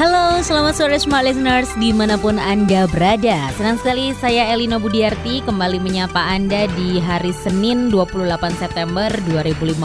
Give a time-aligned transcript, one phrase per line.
[0.00, 3.52] Halo, selamat sore Smart Listeners di mana pun Anda berada.
[3.52, 8.24] Senang sekali saya Elina Budiarti kembali menyapa Anda di hari Senin 28
[8.56, 9.76] September 2015.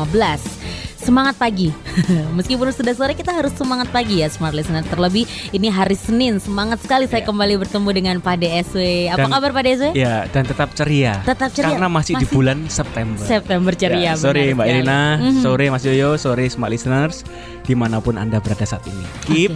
[0.95, 1.69] Semangat pagi.
[2.39, 4.87] Meskipun sudah sore kita harus semangat pagi ya Smart Listener.
[4.87, 6.39] Terlebih ini hari Senin.
[6.39, 7.27] Semangat sekali saya Ya.
[7.27, 9.11] kembali bertemu dengan Pak DSW.
[9.11, 9.85] Apa Dan- kabar Pak DSW?
[9.93, 11.19] Ya, dan tetap ceria.
[11.27, 11.75] Tetap ceria.
[11.75, 13.19] Karena masih, di Masih bulan September.
[13.21, 14.01] September ceria.
[14.01, 14.65] Ya, sore benar Mbak.
[14.71, 15.41] Elina, Mhm.
[15.43, 17.21] sore Mas Yoyo, sore Smart Listeners,
[17.67, 19.05] di mana pun Anda berada saat ini.
[19.29, 19.53] Keep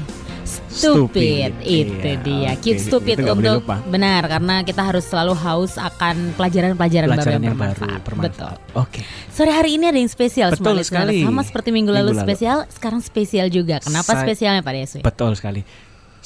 [0.70, 2.52] Stupid, itu Iya, dia.
[2.54, 2.62] oke.
[2.62, 7.54] Keep stupid Itu untuk benar karena kita harus selalu haus akan pelajaran-pelajaran baru yang yang
[7.54, 7.80] baru bermanfaat.
[7.80, 8.06] Betul.
[8.06, 8.58] bermanfaat.
[8.76, 9.02] Oke.
[9.30, 11.22] Sore hari ini ada yang spesial Betul sekali.
[11.22, 12.28] Sama seperti minggu lalu, Minggu lalu.
[12.28, 13.80] spesial, sekarang spesial juga.
[13.80, 15.00] Kenapa Saya- spesialnya Pak DSW?
[15.02, 15.62] Betul sekali.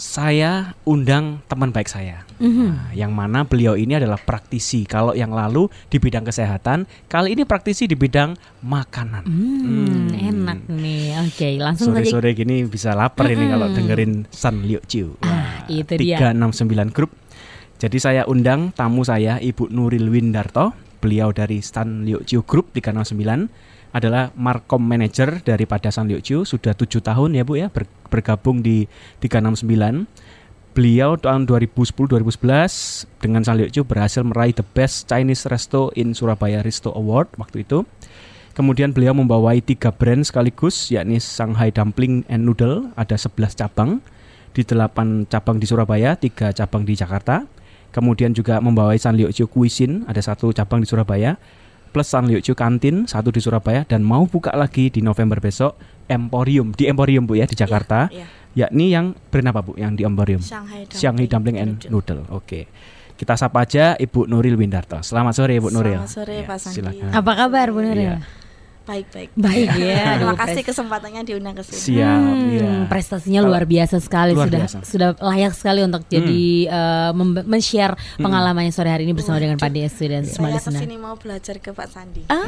[0.04, 2.28] Saya undang teman baik saya.
[2.36, 2.68] Mhm.
[2.76, 4.84] Nah, yang mana beliau ini adalah praktisi.
[4.84, 8.36] Kalau yang lalu di bidang kesehatan, kali ini praktisi di bidang
[8.68, 9.24] makanan.
[9.24, 11.24] Hmm, enak nih.
[11.24, 12.04] Oke, langsung saja.
[12.04, 15.16] Sore-sore gini bisa lapar ini kalau dengerin San Liu Chiu.
[15.24, 16.20] Ah, itu dia.
[16.20, 17.16] 369 Group.
[17.80, 20.76] Jadi saya undang tamu saya Ibu Nuril Windarto.
[21.00, 23.48] Beliau dari San Liu Chiu Group 369
[23.94, 28.66] adalah Markom Manager daripada San Liu Chiu sudah tujuh tahun ya Bu ya ber- bergabung
[28.66, 28.90] di
[29.22, 30.10] 369.
[30.74, 36.66] Beliau tahun 2010-2011 dengan San Liu Chiu berhasil meraih The Best Chinese Resto in Surabaya
[36.66, 37.86] Resto Award waktu itu.
[38.58, 44.02] Kemudian beliau membawai tiga brand sekaligus yakni Shanghai Dumpling and Noodle ada 11 cabang
[44.54, 47.46] di 8 cabang di Surabaya, 3 cabang di Jakarta.
[47.94, 51.38] Kemudian juga membawai San Liu Chiu Cuisine ada satu cabang di Surabaya
[51.94, 55.78] plus San Liu Chiu Kantin satu di Surabaya dan mau buka lagi di November besok
[56.04, 58.26] Emporium di Emporium Bu ya di Jakarta Iya,
[58.68, 60.42] yakni yang brand apa Bu yang di Emporium?
[60.42, 62.26] Shanghai Dumpling, Shanghai Dumpling and Noodle.
[62.26, 62.36] Noodle.
[62.36, 62.66] Oke.
[63.14, 64.98] Kita sapa aja Ibu Nuril Windarto.
[65.00, 66.02] Selamat sore Ibu Nuril.
[66.02, 66.76] Selamat sore, Ya, Pak Sandi.
[66.76, 67.09] silakan.
[67.14, 68.09] Apa kabar Bu Nuril?
[68.09, 68.26] Iya.
[68.84, 69.32] Baik-baik.
[69.34, 70.20] Baik ya.
[70.20, 71.80] Terima aduh, kasih kesempatannya diundang ke sini.
[71.96, 72.20] Siap.
[72.20, 72.72] Hmm, ya.
[72.86, 74.78] prestasinya Kalau- luar biasa sekali Luar sudah biasa.
[74.78, 74.86] Hmm.
[74.86, 79.70] sudah layak sekali untuk jadi eh, mem- men-share pengalamannya sore hari ini bersama dengan Pak
[79.70, 82.28] DSW dan semua Saya ke sini mau belajar ke Pak Sandi.
[82.28, 82.44] Ah.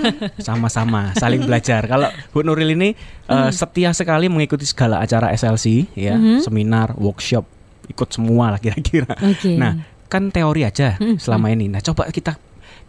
[0.40, 1.84] Sama-sama saling belajar.
[1.84, 2.96] Kalau Bu Nuril ini
[3.26, 6.40] eh, setia sekali mengikuti segala acara SLC ya, Mhm.
[6.40, 7.44] seminar, workshop,
[7.86, 9.12] ikut semua lah kira-kira.
[9.20, 9.54] Oke.
[9.54, 11.68] Nah, kan teori aja Hmm, selama ini.
[11.68, 12.34] Nah, coba kita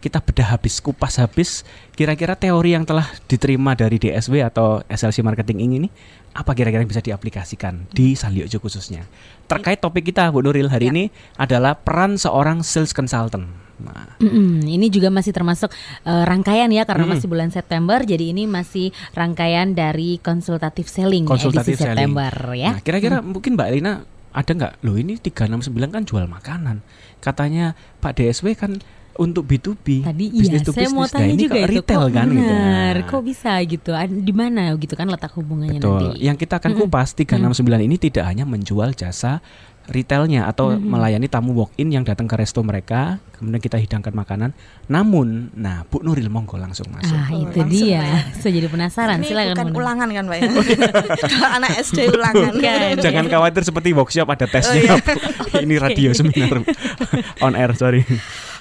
[0.02, 1.62] kita bedah habis, kupas habis
[1.94, 5.92] kira-kira teori yang telah diterima dari DSW atau SLC marketing ini nih,
[6.34, 9.06] apa kira-kira yang bisa diaplikasikan di Saliojo khususnya.
[9.46, 10.92] Terkait topik kita Bu Nuril hari Ya.
[10.92, 11.04] ini
[11.38, 13.46] adalah peran seorang sales consultant.
[13.82, 15.70] Nah, Mm-mm, ini juga masih termasuk
[16.02, 17.14] eh, rangkaian ya karena Mm-mm.
[17.18, 22.10] masih bulan September jadi ini masih rangkaian dari konsultatif selling Konsultatif edisi selling.
[22.10, 22.70] September ya.
[22.74, 24.02] Nah, kira-kira mungkin Mbak Elina
[24.32, 24.72] ada nggak?
[24.82, 26.80] Loh ini 369 kan jual makanan.
[27.18, 28.80] Katanya Pak DSW kan
[29.16, 30.02] untuk B2B.
[30.02, 31.04] Tadi iya, to saya mau.
[31.04, 32.40] Nah, tanya ini juga itu retail kok kan gitu.
[32.40, 33.90] benar, Nah, kok bisa gitu?
[34.08, 35.92] Di mana gitu kan letak hubungannya Betul.
[36.12, 36.24] nanti?
[36.24, 39.44] Yang kita akan kupas 369 ini tidak hanya menjual jasa
[39.82, 40.94] retailnya atau Mm-mm.
[40.94, 44.54] melayani tamu walk in yang datang ke resto mereka, kemudian kita hidangkan makanan.
[44.86, 47.10] Namun, nah Bu Nuril monggo langsung masuk.
[47.10, 47.98] Ah Oh, itu langsung dia.
[47.98, 48.18] ya.
[48.30, 49.18] Saya jadi penasaran.
[49.18, 49.56] Ini Silakan.
[49.58, 50.42] bukan ulangan kan, Pak ya?
[51.34, 52.52] Kalau anak SD ulangan.
[52.54, 52.94] Bukan.
[53.02, 54.80] Jangan khawatir seperti workshop ada tesnya.
[54.80, 54.94] iya.
[55.02, 55.58] Bu.
[55.58, 56.62] ini radio seminar
[57.44, 58.06] on air, sorry.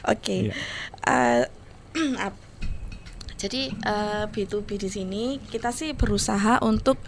[0.04, 0.50] Oke.
[0.50, 0.54] Iya.
[1.04, 1.44] Eh,
[3.38, 7.02] jadi eh, B2B di sini kita sih berusaha untuk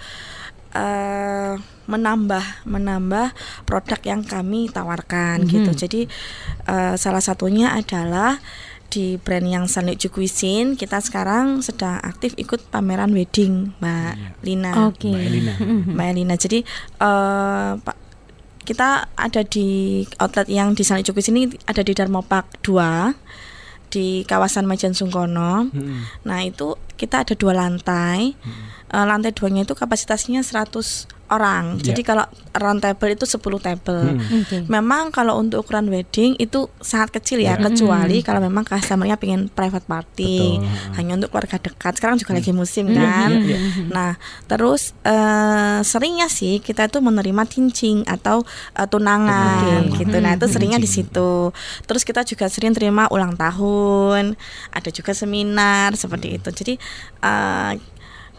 [0.73, 1.53] eh,
[1.85, 3.27] menambah menambah
[3.63, 5.49] produk yang kami tawarkan Mhm.
[5.49, 5.71] gitu.
[5.77, 6.01] Jadi
[6.65, 8.41] eh, salah satunya adalah
[8.89, 14.29] di brand yang Sanliu Cuisine kita sekarang sedang aktif ikut pameran wedding Mbak Iya.
[14.41, 14.71] Lina.
[14.85, 15.09] Oke.
[15.09, 15.53] Mbak Elina.
[15.89, 16.35] Mbak Elina.
[16.35, 16.59] Jadi
[16.99, 17.95] eh, Pak
[18.63, 24.25] kita ada di outlet yang di Sanliu Cuisine ini ada di Dharma Park 2 di
[24.25, 25.69] kawasan Majen Sungkono.
[25.69, 26.25] Mm-mm.
[26.25, 28.33] Nah, itu kita ada dua lantai.
[28.93, 31.81] Eh, lantai duanya itu kapasitasnya 100 orang.
[31.81, 31.89] Ya.
[31.89, 34.05] Jadi kalau round table itu 10 table.
[34.13, 34.21] Mm.
[34.45, 34.57] Oke.
[34.69, 37.63] Memang kalau untuk ukuran wedding itu sangat kecil ya, Ya.
[37.63, 40.93] kecuali kalau memang customernya pengen private party, Betul.
[40.93, 41.97] hanya untuk keluarga dekat.
[41.97, 42.93] Sekarang juga lagi musim Hmm.
[42.93, 43.31] kan.
[43.33, 43.59] Iya, iya.
[43.89, 44.11] Nah,
[44.45, 48.45] terus eh, seringnya sih kita itu menerima tincing atau
[48.77, 50.05] eh, tunangan Oke.
[50.05, 50.21] gitu.
[50.21, 50.53] Nah, itu Hmm.
[50.53, 51.49] seringnya di situ.
[51.89, 54.37] Terus kita juga sering terima ulang tahun,
[54.69, 56.49] ada juga seminar seperti itu.
[56.51, 56.73] Jadi
[57.23, 57.71] eh,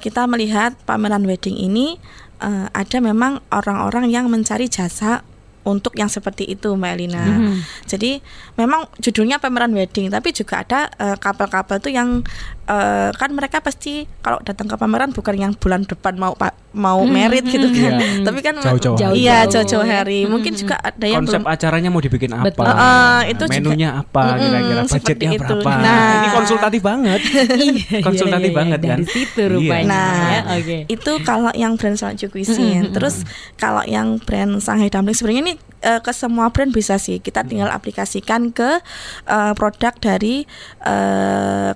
[0.04, 1.96] kita melihat pameran wedding ini
[2.44, 5.24] eh, ada memang orang-orang yang mencari jasa
[5.64, 7.24] untuk yang seperti itu Mbak Elina.
[7.24, 7.56] Mhm.
[7.88, 8.20] Jadi
[8.60, 12.20] memang judulnya pameran wedding, tapi juga ada eh, couple-couple tuh yang
[12.66, 16.98] eh, kan mereka pasti kalau datang ke pameran bukan yang bulan depan mau pa- mau
[16.98, 17.92] Mhm, merit gitu mhm, kan.
[17.94, 18.24] mhm.
[18.24, 19.14] Tapi kan Jauh-jauh hari.
[19.20, 20.20] Iya, Jauh-jauh hari.
[20.24, 20.58] Mungkin Mhm.
[20.58, 22.44] juga ada yang Konsep belum acaranya mau dibikin apa?
[22.44, 22.66] Betul.
[22.66, 25.42] Eh, itu juga- Menunya apa Mm-mm, kira-kira seperti budgetnya itu.
[25.54, 25.70] berapa?
[25.76, 26.10] Nah.
[26.14, 27.20] Ini konsultatif banget.
[27.54, 28.88] Iya, Konsultatif iya, iya, banget kan?
[28.90, 29.50] Dari situ Iya.
[29.50, 29.86] rupanya.
[29.86, 30.40] Nah, ya.
[30.56, 30.78] Oke.
[30.88, 32.90] itu kalau yang brand Salju Cuisine.
[32.90, 33.22] Terus
[33.54, 37.18] kalau yang brand Shanghai Dumpling sebenarnya ini eh, ke semua brand bisa sih.
[37.18, 38.80] Kita tinggal aplikasikan ke
[39.26, 40.42] eh, produk dari
[40.82, 41.70] eh,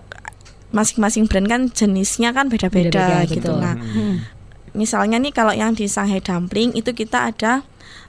[0.68, 3.40] masing-masing brand kan jenisnya kan beda-beda gitu.
[3.40, 3.56] betul.
[3.60, 4.16] Nah, Hmm.
[4.76, 7.64] misalnya nih kalau yang di Shanghai Dumpling itu kita ada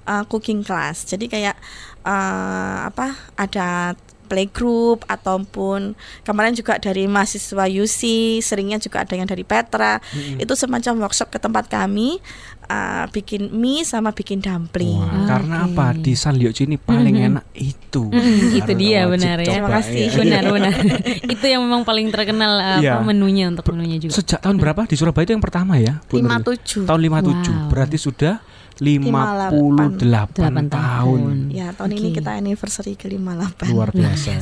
[0.06, 1.08] uh, cooking class.
[1.08, 1.56] Jadi kayak
[2.04, 3.16] uh, apa?
[3.40, 3.96] Ada
[4.30, 8.02] playgroup ataupun kemarin juga dari mahasiswa UC,
[8.46, 9.98] seringnya juga ada yang dari Petra.
[10.38, 12.22] Itu semacam workshop ke tempat kami
[12.70, 14.96] uh, bikin mie sama bikin dumpling.
[14.96, 15.74] Wah, karena Oke.
[15.74, 17.28] apa di Sanliucu ini paling Mhm.
[17.34, 18.04] enak itu.
[18.06, 19.48] Mm, itu Harus dia benar ya.
[19.50, 19.98] Terima kasih.
[20.00, 20.14] iya.
[20.16, 20.74] Benar benar.
[21.34, 22.94] itu yang memang paling terkenal uh, apa, Iya.
[23.02, 24.14] menunya untuk menunya juga.
[24.14, 25.98] Sejak tahun berapa di Surabaya itu yang pertama ya?
[26.06, 26.30] Bu Nuril?
[26.54, 26.86] 57.
[26.86, 27.50] Tahun 57.
[27.50, 27.68] Wow.
[27.68, 28.36] Berarti sudah
[28.80, 30.70] 58 Delapan tahun.
[30.72, 31.34] tahun.
[31.52, 32.18] Ya, tahun ini Oke.
[32.18, 33.60] kita anniversary ke-58.
[33.68, 34.32] Luar biasa.
[34.32, 34.40] ya.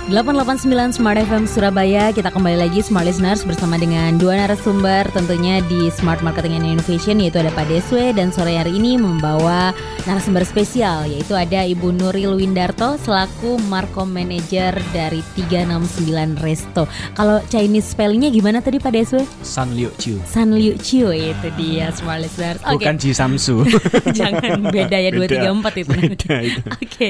[0.08, 2.16] ...889 Smart FM Surabaya.
[2.16, 7.20] Kita kembali lagi Smart Listeners bersama dengan dua narasumber Tentunya di Smart Marketing and Innovation
[7.20, 8.16] Yaitu ada Pak Deswe.
[8.16, 9.76] Dan sore hari ini membawa
[10.08, 16.88] narasumber spesial Yaitu ada Ibu Nuril Windarto Selaku Markom Manager dari 369 Resto.
[17.12, 19.28] Kalau Chinese spellingnya gimana tadi Pak Deswe?
[19.44, 20.24] Sanliucu.
[20.24, 22.64] San Liu Chiu itu dia Smart Listeners.
[22.64, 22.80] Oke.
[22.80, 23.68] Bukan Ji Samsu.
[24.18, 25.92] Jangan beda ya 234 itu.
[25.92, 26.64] Beda itu.
[26.80, 27.10] Oke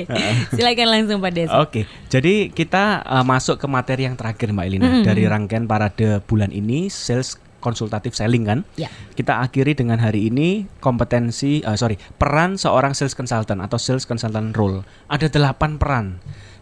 [0.54, 1.58] silakan langsung Pak Deswe.
[1.58, 5.06] Oke, jadi kita uh, masuk ke materi yang terakhir Mbak Elina Mm-mm.
[5.06, 8.60] dari rangkaian parade bulan ini sales konsultatif selling kan.
[8.80, 8.88] Ya.
[9.18, 14.54] Kita akhiri dengan hari ini kompetensi, uh, sorry, peran seorang sales consultant atau sales consultant
[14.56, 14.86] role.
[15.12, 16.06] Ada delapan peran.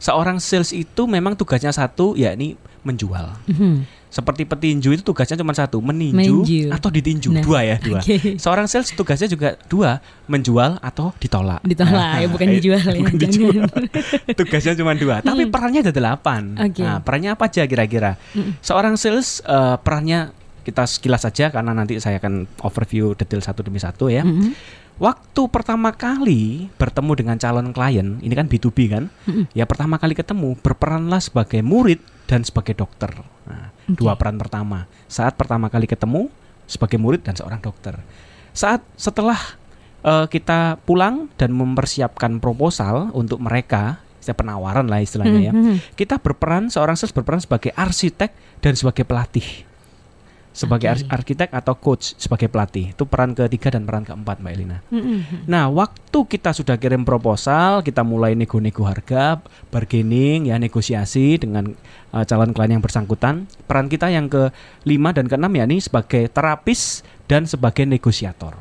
[0.02, 3.38] Seorang sales itu memang tugasnya satu, yakni menjual.
[3.50, 4.05] Mhm.
[4.16, 6.72] Seperti petinju itu tugasnya cuma satu, meninju Menju.
[6.72, 7.36] atau ditinju.
[7.36, 8.00] Nah, Dua ya, dua.
[8.00, 8.40] oke.
[8.40, 10.00] Seorang sales tugasnya juga dua,
[10.32, 11.60] menjual atau ditolak.
[11.68, 13.68] Ditolak ya bukan eh, dijual ya bukan dijual.
[14.40, 16.56] Tugasnya cuma dua, tapi perannya ada delapan.
[16.56, 16.80] Oke.
[16.80, 18.16] Nah, perannya apa aja kira-kira?
[18.64, 20.32] Seorang sales eh, perannya
[20.64, 24.24] kita sekilas saja karena nanti saya akan overview detail satu demi satu ya.
[24.24, 24.56] Mhm.
[24.96, 29.12] Waktu pertama kali bertemu dengan calon klien, ini kan B2B kan?
[29.52, 32.00] Ya pertama kali ketemu berperanlah sebagai murid
[32.32, 33.12] dan sebagai dokter.
[33.44, 34.00] Nah, Oke.
[34.00, 34.88] dua peran pertama.
[35.12, 36.32] Saat pertama kali ketemu
[36.64, 38.00] sebagai murid dan seorang dokter.
[38.56, 39.38] Saat setelah
[40.00, 45.54] eh, kita pulang dan mempersiapkan proposal untuk mereka, saya penawaran lah istilahnya ya.
[45.54, 45.94] Mhm.
[46.00, 49.68] Kita berperan seorang sales berperan sebagai arsitek dan sebagai pelatih.
[50.56, 51.04] Sebagai Oke.
[51.04, 52.96] ar- arsitek atau coach sebagai pelatih.
[52.96, 54.80] Itu peran ketiga dan peran keempat Mbak Elina.
[54.88, 55.44] Mm-mm.
[55.52, 61.76] Nah, waktu kita sudah kirim proposal, kita mulai nego-nego harga, bargaining, ya negosiasi dengan
[62.16, 63.52] uh, calon klien yang bersangkutan.
[63.68, 64.56] Peran kita yang ke
[64.88, 68.56] lima dan keenam ya ini sebagai terapis dan sebagai negosiator.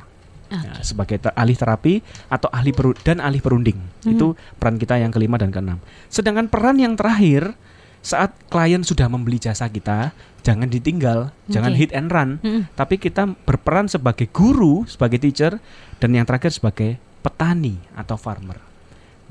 [0.55, 1.99] Ya, sebagai ter- ahli terapi
[2.31, 3.75] atau ahli peru- dan ahli perunding.
[4.07, 5.83] Itu peran kita yang kelima dan keenam.
[6.07, 7.59] Sedangkan peran yang terakhir
[8.05, 10.13] saat klien sudah membeli jasa kita,
[10.45, 11.81] jangan ditinggal, jangan Oke.
[11.81, 12.69] hit and run Mm-mm.
[12.77, 15.57] tapi kita berperan sebagai guru, sebagai teacher,
[16.05, 18.61] dan yang terakhir sebagai petani atau farmer.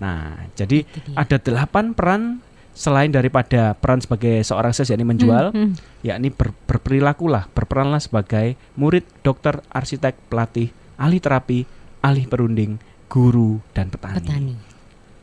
[0.02, 2.42] Nah, jadi ada delapan peran
[2.74, 5.78] selain daripada peran sebagai seorang sales yakni menjual, Mm-mm.
[6.02, 11.70] yakni ber, berperilakulah, berperanlah sebagai murid, dokter, arsitek, pelatih, ahli terapi,
[12.02, 14.18] ahli perunding, guru, dan petani.
[14.18, 14.73] petani.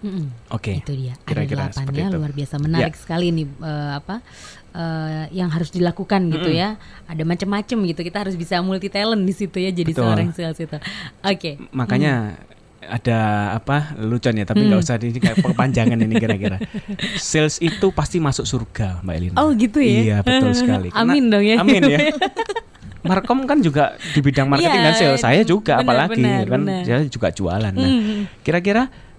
[0.00, 0.26] Mm-mm.
[0.48, 0.78] Oke.
[0.78, 1.12] Itu dia.
[1.20, 2.08] Kira-kira Ada delapannya itu.
[2.08, 2.16] Ya.
[2.16, 4.16] luar biasa menarik sekali nih eh, apa
[4.72, 6.76] eh, yang harus dilakukan gitu ya.
[7.04, 8.00] Ada macam-macam gitu.
[8.02, 10.04] Kita harus bisa multi talent di situ ya jadi Betul.
[10.06, 10.78] seorang sales itu.
[11.20, 11.60] Oke.
[11.70, 12.40] Makanya
[12.80, 13.18] ada
[13.54, 14.72] apa lucuan ya, tapi Hmm.
[14.72, 16.56] nggak usah di ini kayak kepanjangan ini kira-kira.
[17.14, 19.36] Sales itu pasti masuk surga, Mbak Elina.
[19.36, 20.00] Oh gitu ya.
[20.00, 20.88] Iya betul sekali.
[20.88, 21.56] Karena- Amin dong ya.
[21.58, 21.98] Amin ya.
[23.00, 25.20] Markom kan juga di bidang marketing Iya, dan sales.
[25.20, 26.82] Saya juga benar, apalagi benar, kan benar.
[26.84, 27.72] saya juga jualan.
[27.72, 28.20] Nah, Mm.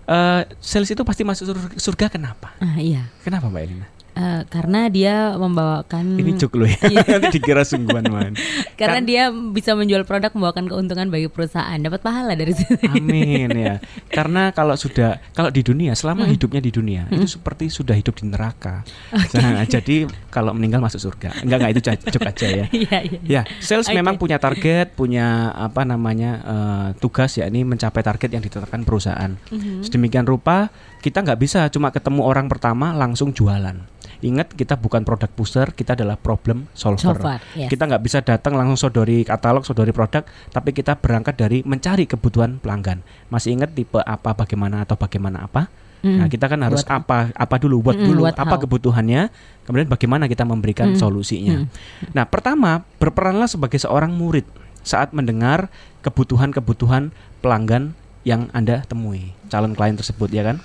[0.08, 2.54] Eh, sales itu pasti masuk sur- surga kenapa?
[2.62, 3.10] Ah, iya.
[3.22, 3.88] Kenapa Mbak Elina?
[4.12, 6.76] Eh, karena dia membawakan Ini cuk lo ya.
[7.16, 8.36] Nanti dikira sungguhan man.
[8.76, 12.76] karena Kan- dia bisa menjual produk membawakan keuntungan bagi perusahaan, dapat pahala dari situ.
[12.86, 13.80] Amin ya.
[14.08, 16.34] Karena kalau sudah kalau di dunia selama Hmm.
[16.34, 18.84] hidupnya di dunia itu seperti sudah hidup di neraka.
[19.32, 21.32] Nah, jadi kalau meninggal masuk surga.
[21.42, 22.66] Enggak enggak itu cuk aja ya.
[22.68, 23.20] Iya, iya.
[23.24, 23.96] Ya, sales Oke.
[23.96, 29.40] memang punya target, punya apa namanya eh, tugas yakni mencapai target yang ditetapkan perusahaan.
[29.48, 29.88] Mhm.
[29.88, 30.68] Sedemikian rupa
[31.02, 33.76] kita nggak bisa cuma ketemu orang pertama langsung jualan.
[34.22, 37.18] Ingat kita bukan produk booster, kita adalah problem solver.
[37.18, 37.74] Solver, yes.
[37.74, 40.22] Kita nggak bisa datang langsung sodori katalog, sodori produk,
[40.54, 43.02] tapi kita berangkat dari mencari kebutuhan pelanggan.
[43.34, 45.74] Masih ingat tipe apa, bagaimana atau bagaimana apa?
[46.06, 46.18] Mm.
[46.22, 48.62] Nah, kita kan harus What- apa apa dulu, buat Mm, dulu apa how.
[48.62, 49.34] kebutuhannya,
[49.66, 50.98] kemudian bagaimana kita memberikan Mm.
[51.02, 51.58] solusinya.
[51.66, 52.14] Mm.
[52.14, 54.46] Nah, pertama berperanlah sebagai seorang murid
[54.86, 55.74] saat mendengar
[56.06, 57.10] kebutuhan-kebutuhan
[57.42, 60.62] pelanggan yang Anda temui, calon klien tersebut ya kan?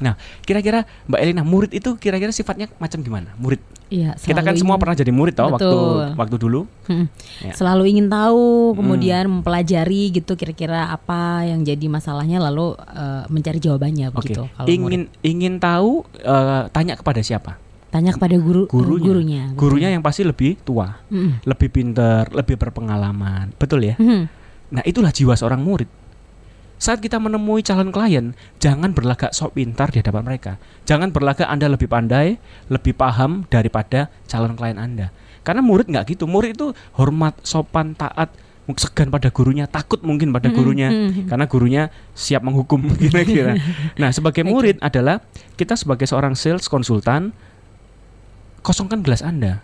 [0.00, 3.32] Nah, kira-kira Mbak Elina, murid itu kira-kira sifatnya macam gimana?
[3.36, 3.60] Murid.
[3.86, 6.04] Iya, Kita kan selalu semua ingin- pernah jadi murid toh waktu Betul.
[6.14, 6.60] waktu dulu.
[6.86, 7.06] Mm.
[7.42, 7.52] Ya.
[7.52, 14.10] Selalu ingin tahu, kemudian mempelajari gitu kira-kira apa yang jadi masalahnya lalu eh, mencari jawabannya
[14.10, 14.30] Oke.
[14.30, 14.42] begitu.
[14.48, 15.22] kalau Ingin murid.
[15.22, 17.58] ingin tahu eh, tanya kepada siapa?
[17.90, 19.02] tanya kepada guru Gurunya.
[19.02, 19.42] gurunya.
[19.50, 19.58] betul.
[19.58, 21.42] Gurunya yang pasti lebih tua, Mm.
[21.42, 23.50] lebih pinter, lebih berpengalaman.
[23.52, 23.98] Betul ya?
[23.98, 24.22] Mhm.
[24.70, 25.90] Nah, itulah jiwa seorang murid.
[26.80, 30.56] Saat kita menemui calon klien, jangan berlagak sok pintar di hadapan mereka.
[30.88, 32.40] Jangan berlagak Anda lebih pandai,
[32.72, 35.12] lebih paham daripada calon klien Anda.
[35.44, 36.24] Karena murid nggak gitu.
[36.24, 38.32] Murid itu hormat, sopan, taat,
[38.80, 40.88] segan pada gurunya, takut mungkin pada Mm-mm, gurunya.
[40.88, 41.28] mm-mm.
[41.28, 41.82] Karena gurunya
[42.16, 43.60] siap menghukum kira-kira.
[44.00, 45.20] Nah, sebagai murid adalah
[45.60, 47.36] kita sebagai seorang sales konsultan
[48.64, 49.60] kosongkan gelas Anda.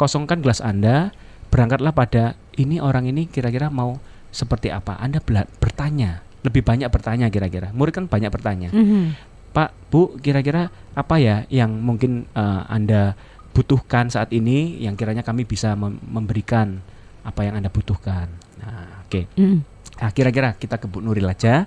[0.00, 1.12] Kosongkan gelas Anda,
[1.52, 4.00] berangkatlah pada ini orang ini kira-kira mau
[4.36, 5.00] seperti apa.
[5.00, 5.24] Anda
[5.56, 7.72] bertanya, lebih banyak bertanya kira-kira.
[7.72, 8.68] Murid kan banyak bertanya.
[8.68, 9.16] Mhm.
[9.56, 13.16] Pak, Bu, kira-kira apa ya yang mungkin eh, Anda
[13.56, 16.84] butuhkan saat ini yang kiranya kami bisa mem- memberikan
[17.24, 18.28] apa yang Anda butuhkan.
[18.60, 19.24] Nah, oke.
[19.32, 19.58] Mhm.
[19.96, 21.64] Nah, kira-kira kita ke Bu Nuril aja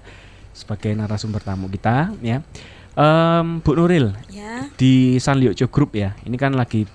[0.53, 2.45] sebagai narasumber tamu kita ya.
[2.93, 4.69] Em, Bu Nuril, Ya.
[4.77, 6.13] di Sanliojo Group ya.
[6.21, 6.85] Ini kan lagi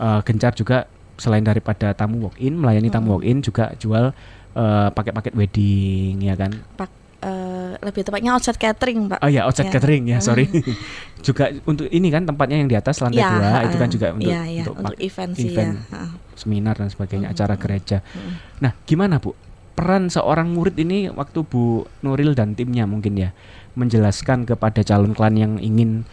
[0.00, 0.88] eh, gencar juga
[1.20, 4.16] selain daripada tamu walk in, melayani tamu walk in juga jual
[4.52, 6.50] eh, paket-paket wedding ya kan.
[6.74, 6.90] Pak
[7.20, 9.20] eh, lebih tepatnya outside catering, Pak.
[9.20, 9.74] Oh ya, outside Ya.
[9.76, 10.48] catering ya, sorry.
[11.20, 14.26] juga untuk ini kan tempatnya yang di atas lantai Ya, dua itu kan juga untuk
[14.26, 15.76] ya, ya, untuk, untuk event sih event.
[15.84, 16.08] ya.
[16.32, 17.34] Seminar dan sebagainya, Mhm.
[17.36, 17.98] acara gereja.
[18.06, 18.32] Mhm.
[18.58, 19.36] Nah, gimana Bu?
[19.70, 23.32] Peran seorang murid ini waktu Bu Nuril dan timnya mungkin ya
[23.74, 26.04] menjelaskan kepada calon klien yang ingin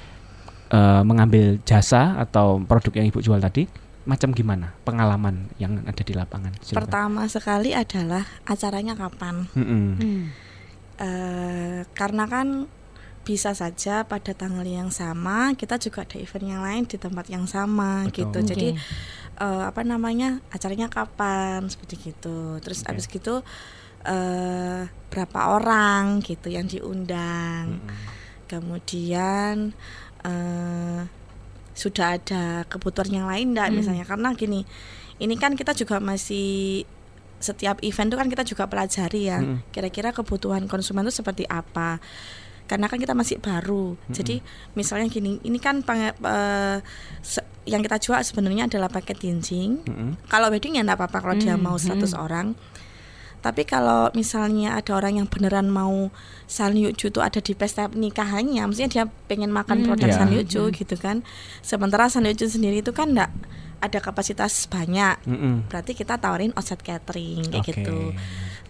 [0.67, 3.63] eh, mengambil jasa atau produk yang Ibu jual tadi,
[4.07, 6.55] macam gimana pengalaman yang ada di lapangan?
[6.63, 6.79] Silakan.
[6.79, 9.51] Pertama sekali adalah acaranya kapan.
[9.51, 9.87] Mm-mm.
[9.99, 10.21] Mhm.
[10.97, 12.65] Eh, karena kan
[13.21, 17.43] bisa saja pada tanggal yang sama kita juga ada event yang lain di tempat yang
[17.45, 18.31] sama Betul.
[18.31, 18.37] gitu.
[18.39, 18.47] Oke.
[18.55, 18.69] Jadi
[19.43, 22.57] eh, apa namanya acaranya kapan seperti gitu.
[22.63, 22.95] Terus Oke.
[22.95, 23.43] abis gitu
[24.07, 27.83] eh berapa orang gitu yang diundang.
[27.83, 27.99] Mm-mm.
[28.47, 29.75] Kemudian
[30.23, 31.16] eh
[31.77, 33.77] sudah ada kebutuhan yang lain enggak Hmm.
[33.77, 34.65] misalnya karena gini.
[35.15, 36.81] Ini kan kita juga masih
[37.37, 39.61] setiap event itu kan kita juga pelajari ya Mm-mm.
[39.69, 42.01] kira-kira kebutuhan konsumen itu seperti apa
[42.65, 44.41] karena kan kita masih baru jadi
[44.73, 46.81] misalnya gini ini kan penge- eh,
[47.19, 49.79] se- yang kita jual sebenarnya adalah paket ginseng.
[49.81, 50.17] Mm-mm.
[50.25, 52.57] Kalau wedding ya enggak apa-apa kalau dia Hmm, mau 100 orang.
[53.37, 56.09] Tapi kalau misalnya ada orang yang beneran mau
[56.47, 59.85] Sanliuju itu ada di pesta nikahannya, maksudnya dia pengen makan Hmm.
[59.87, 60.17] produk Ya.
[60.23, 61.21] Sanliuju gitu kan.
[61.61, 63.31] Sementara Sanliuju sendiri itu kan enggak
[63.77, 65.21] ada kapasitas banyak.
[65.29, 65.69] Mm-mm.
[65.69, 67.71] Berarti kita tawarin offset catering kayak Oke.
[67.77, 67.97] gitu.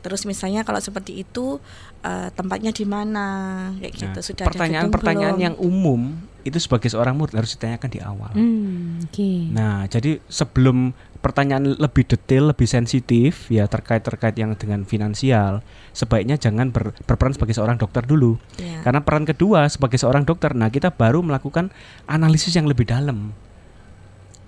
[0.03, 1.63] Terus misalnya kalau seperti itu
[2.03, 3.25] eh, tempatnya di mana
[3.79, 4.19] kayak Nah, gitu.
[4.21, 8.31] Sudah ada pertanyaan-pertanyaan yang umum itu sebagai seorang murid harus ditanyakan di awal.
[8.31, 9.31] Hmm, oke.
[9.51, 16.69] Nah, jadi sebelum pertanyaan lebih detail, lebih sensitif ya terkait-terkait yang dengan finansial, sebaiknya jangan
[16.69, 18.37] ber- berperan sebagai seorang dokter dulu.
[18.55, 18.81] Ya.
[18.81, 21.73] Karena peran kedua sebagai seorang dokter, nah kita baru melakukan
[22.05, 23.35] analisis yang lebih dalam.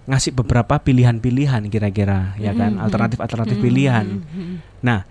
[0.06, 2.82] Ngasih beberapa pilihan-pilihan kira-kira ya kan, Mhm.
[2.82, 4.06] alternatif-alternatif Hmm, pilihan.
[4.08, 4.56] hmm, hmm.
[4.82, 5.06] Nah,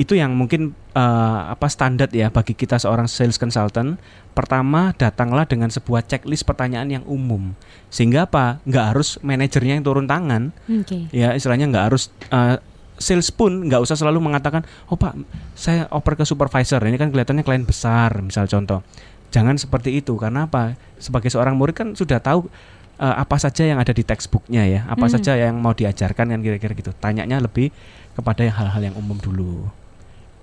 [0.00, 4.00] itu yang mungkin eh, apa standar ya bagi kita seorang sales consultant.
[4.32, 7.52] Pertama, datanglah dengan sebuah checklist pertanyaan yang umum.
[7.92, 8.64] Sehingga apa?
[8.64, 10.56] Nggak harus manajernya yang turun tangan.
[10.64, 11.12] Oke.
[11.12, 12.56] Ya, istilahnya nggak harus eh,
[12.96, 15.20] sales pun nggak usah selalu mengatakan, "Oh, Pak,
[15.52, 18.80] saya oper ke supervisor." Ini kan kelihatannya klien besar, misal contoh.
[19.28, 20.80] Jangan seperti itu karena apa?
[20.96, 22.48] Sebagai seorang murid kan sudah tahu
[22.96, 25.12] eh, apa saja yang ada di textbooknya ya, apa Hmm.
[25.12, 26.92] saja yang mau diajarkan kan kira-kira gitu.
[26.96, 27.68] Tanyanya lebih
[28.12, 29.68] kepada hal-hal yang umum dulu.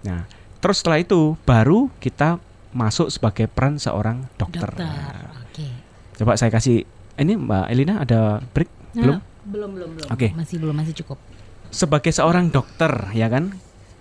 [0.07, 0.23] Nah,
[0.63, 2.39] terus setelah itu baru kita
[2.71, 4.71] masuk sebagai peran seorang dokter.
[4.71, 4.87] Dokter.
[4.87, 5.67] Nah, Oke.
[6.17, 6.87] Coba saya kasih
[7.19, 9.19] ini Mbak Elina ada break belum?
[9.19, 10.07] Nah, belum belum belum.
[10.13, 10.31] Oke.
[10.33, 11.19] Masih belum masih cukup.
[11.67, 13.51] Sebagai seorang dokter ya kan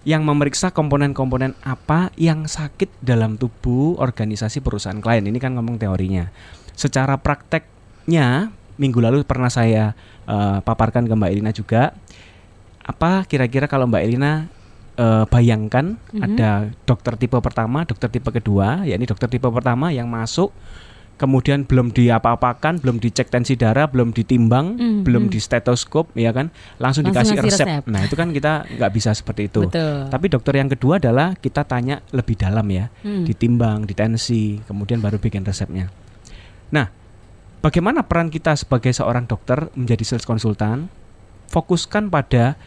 [0.06, 5.26] yang memeriksa komponen-komponen apa yang sakit dalam tubuh organisasi perusahaan klien.
[5.26, 6.30] Ini kan ngomong teorinya.
[6.78, 9.98] Secara prakteknya minggu lalu pernah saya
[10.30, 11.90] eh, paparkan ke Mbak Elina juga.
[12.86, 14.46] Apa kira-kira kalau Mbak Elina
[14.96, 16.22] eh, bayangkan Mhm.
[16.24, 16.50] ada
[16.84, 20.50] dokter tipe pertama, dokter tipe kedua, yakni dokter tipe pertama yang masuk
[21.16, 25.00] kemudian belum diapa-apakan, belum dicek tensi darah, belum ditimbang, Mhm.
[25.00, 27.66] belum di stetoskop, ya kan, langsung, Langsung dikasih resep.
[27.66, 27.82] resep.
[27.88, 29.64] Nah itu kan kita nggak bisa seperti itu.
[29.64, 30.12] Betul.
[30.12, 33.24] Tapi dokter yang kedua adalah kita tanya lebih dalam ya, Hmm.
[33.24, 35.88] ditimbang, ditensi, kemudian baru bikin resepnya.
[36.68, 36.92] Nah,
[37.64, 40.92] bagaimana peran kita sebagai seorang dokter menjadi sales konsultan?
[41.48, 42.60] Fokuskan pada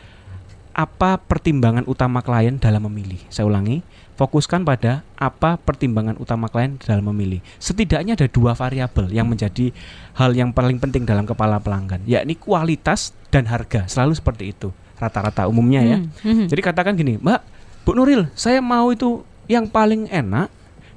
[0.80, 3.20] apa pertimbangan utama klien dalam memilih.
[3.28, 3.84] Saya ulangi,
[4.16, 7.44] fokuskan pada apa pertimbangan utama klien dalam memilih.
[7.60, 9.76] Setidaknya ada dua variabel yang menjadi
[10.16, 13.92] hal yang paling penting dalam kepala pelanggan, yakni kualitas dan harga.
[13.92, 15.98] Selalu seperti itu rata-rata umumnya ya.
[16.00, 16.48] Hmm, hmm.
[16.48, 17.42] Jadi katakan gini, Mbak,
[17.84, 20.48] Bu Nuril, saya mau itu yang paling enak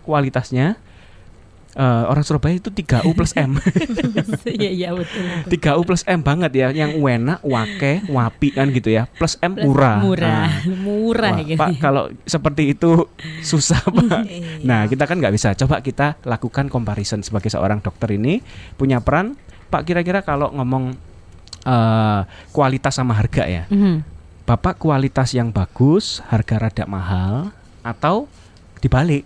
[0.06, 0.78] kualitasnya
[1.72, 3.56] eh, orang Surabaya itu 3U plus M.
[4.62, 5.22] Iya iya betul.
[5.48, 5.58] betul.
[5.58, 9.08] 3U plus M banget ya, yang enak, wake, wapi kan gitu ya.
[9.16, 9.98] Plus M murah.
[10.04, 11.60] Murah, Nah, murah wah, gitu.
[11.60, 13.08] Pak, kalau seperti itu
[13.42, 14.24] susah, Pak.
[14.32, 14.64] Iya.
[14.64, 15.52] Nah, kita kan nggak bisa.
[15.56, 18.40] Coba kita lakukan comparison sebagai seorang dokter ini
[18.76, 19.36] punya peran.
[19.68, 20.94] Pak, kira-kira kalau ngomong
[21.62, 23.64] eh, kualitas sama harga ya.
[23.70, 24.02] Mhm.
[24.42, 27.54] Bapak kualitas yang bagus, harga rada mahal,
[27.86, 28.26] atau
[28.82, 29.22] dibalik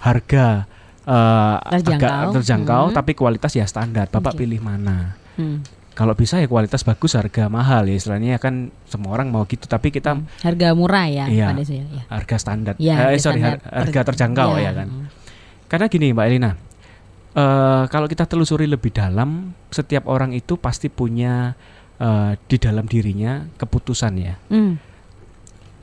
[0.00, 0.64] harga
[1.06, 2.02] eh, Terjangkau.
[2.02, 2.94] agak terjangkau, Hmm.
[2.94, 4.10] tapi kualitas ya standar.
[4.10, 4.42] Bapak Oke.
[4.42, 5.14] pilih mana?
[5.38, 5.62] Hmm.
[5.92, 9.64] Kalau bisa ya kualitas bagus, harga mahal ya istilahnya kan semua orang mau gitu.
[9.64, 11.46] Tapi kita Harga murah ya Iya.
[11.48, 11.84] pada saya.
[11.86, 12.02] Ya.
[12.06, 13.58] harga standar, Ya, Eh, harga sorry standar.
[13.64, 14.62] har- harga terjangkau Iya.
[14.62, 14.88] ya kan.
[15.66, 16.50] Karena gini Mbak Elina,
[17.32, 19.30] eh, kalau kita telusuri lebih dalam,
[19.68, 21.56] setiap orang itu pasti punya
[21.96, 24.36] eh, di dalam dirinya keputusan ya.
[24.48, 24.76] Hmm.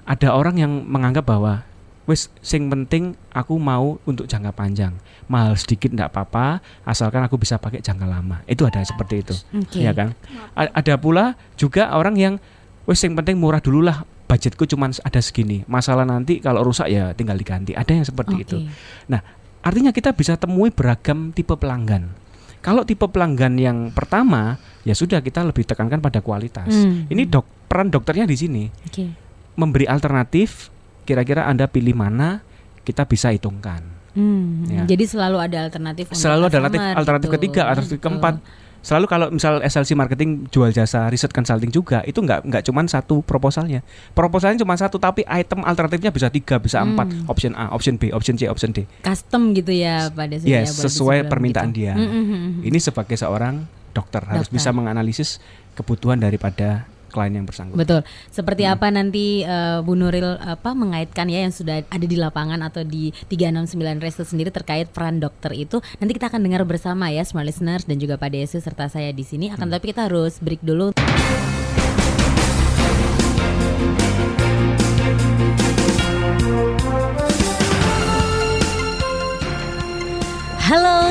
[0.04, 1.64] ada orang yang menganggap bahwa
[2.04, 4.94] wis sing penting aku mau untuk jangka panjang.
[5.32, 8.44] Mahal sedikit ndak apa-apa asalkan aku bisa pakai jangka lama.
[8.44, 9.36] Itu ada seperti itu.
[9.56, 9.80] Oke.
[9.80, 10.12] ya kan?
[10.56, 12.34] A- ada pula juga orang yang
[12.84, 15.63] wis sing penting murah dulu lah budgetku cuma ada segini.
[15.70, 17.72] Masalah nanti kalau rusak ya tinggal diganti.
[17.72, 18.44] Ada yang seperti Oke.
[18.44, 18.58] itu
[19.63, 22.12] artinya kita bisa temui beragam tipe pelanggan.
[22.60, 26.68] Kalau tipe pelanggan yang pertama ya sudah kita lebih tekankan pada kualitas.
[26.68, 27.08] Hmm.
[27.08, 28.63] ini dok peran dokternya di sini.
[28.68, 29.24] Oke.
[29.54, 30.73] memberi alternatif
[31.04, 32.42] kira-kira Anda pilih mana
[32.82, 33.84] kita bisa hitungkan.
[34.13, 34.66] Hmm.
[34.66, 34.84] Ya.
[34.86, 37.36] Jadi selalu ada alternatif Selalu ada alternatif alternatif gitu.
[37.39, 38.06] ketiga, alternatif Betul.
[38.06, 38.36] keempat.
[38.84, 43.24] Selalu kalau misal SLC marketing jual jasa riset consulting juga itu nggak nggak cuma satu
[43.24, 43.80] proposalnya.
[44.12, 46.92] Proposalnya cuma satu tapi item alternatifnya bisa tiga, bisa Hmm.
[46.92, 47.08] empat.
[47.26, 48.84] Option A, option B, option C, option D.
[49.00, 50.36] Custom gitu ya pada.
[50.36, 51.80] Yes, boleh sesuai permintaan gitu.
[51.80, 51.96] dia.
[51.96, 52.68] Hmm, hmm.
[52.68, 53.63] Ini sebagai seorang
[53.96, 54.58] dokter harus Dokter.
[54.60, 55.39] bisa menganalisis
[55.74, 57.78] kebutuhan daripada klien yang bersangkutan.
[57.78, 58.02] Betul.
[58.28, 58.73] Seperti Hmm.
[58.73, 63.13] apa nanti eh, Bu Nuril apa mengaitkan ya yang sudah ada di lapangan atau di
[63.30, 67.86] 369 Resto sendiri terkait peran dokter itu nanti kita akan dengar bersama ya smart listeners
[67.86, 69.56] dan juga Pak Desu serta saya di sini Hmm.
[69.56, 70.89] akan tapi kita harus break dulu.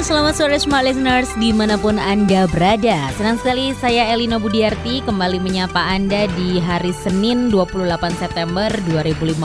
[0.03, 5.39] Selamat sore smart listeners di mana pun Anda berada Senang sekali saya Elina Budiarti kembali
[5.39, 7.87] menyapa Anda di hari Senin 28
[8.17, 9.39] September 2015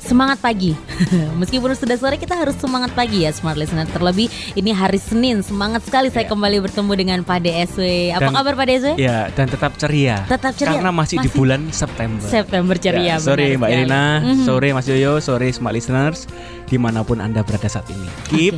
[0.00, 0.72] Semangat pagi
[1.40, 5.84] Meskipun sudah sore kita harus semangat pagi ya smart listener Terlebih ini hari Senin Semangat
[5.84, 6.30] sekali saya Ya.
[6.30, 8.88] kembali bertemu dengan Pak DSW Apa Dan- kabar Pak DSW?
[8.96, 10.24] Ya, dan tetap ceria.
[10.26, 10.72] Tetap ceria.
[10.74, 12.26] Karena masih, di Masih bulan September.
[12.26, 13.82] September ceria Ya, sore benar Mbak sekali.
[13.82, 14.42] Elina, Mhm.
[14.42, 16.24] sore Mas Yoyo, sore smart listeners
[16.64, 18.08] di mana pun anda berada saat ini.
[18.26, 18.56] Keep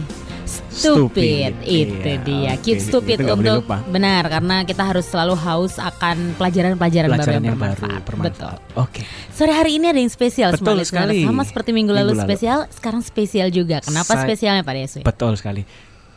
[0.68, 2.50] Stupid, itu Iya, dia.
[2.52, 2.62] oke.
[2.62, 7.56] Keep stupid Itu untuk benar karena kita harus selalu haus akan pelajaran-pelajaran baru yang yang
[7.56, 8.00] baru bermanfaat.
[8.02, 8.06] Betul.
[8.08, 8.58] bermanfaat.
[8.74, 9.02] Oke.
[9.30, 11.22] Sore hari ini ada yang spesial Betul sekali.
[11.22, 12.28] Sama seperti minggu lalu, Minggu lalu.
[12.28, 13.80] spesial, sekarang spesial juga.
[13.80, 15.00] Kenapa Saya- spesialnya Pak DSW?
[15.02, 15.62] Betul sekali.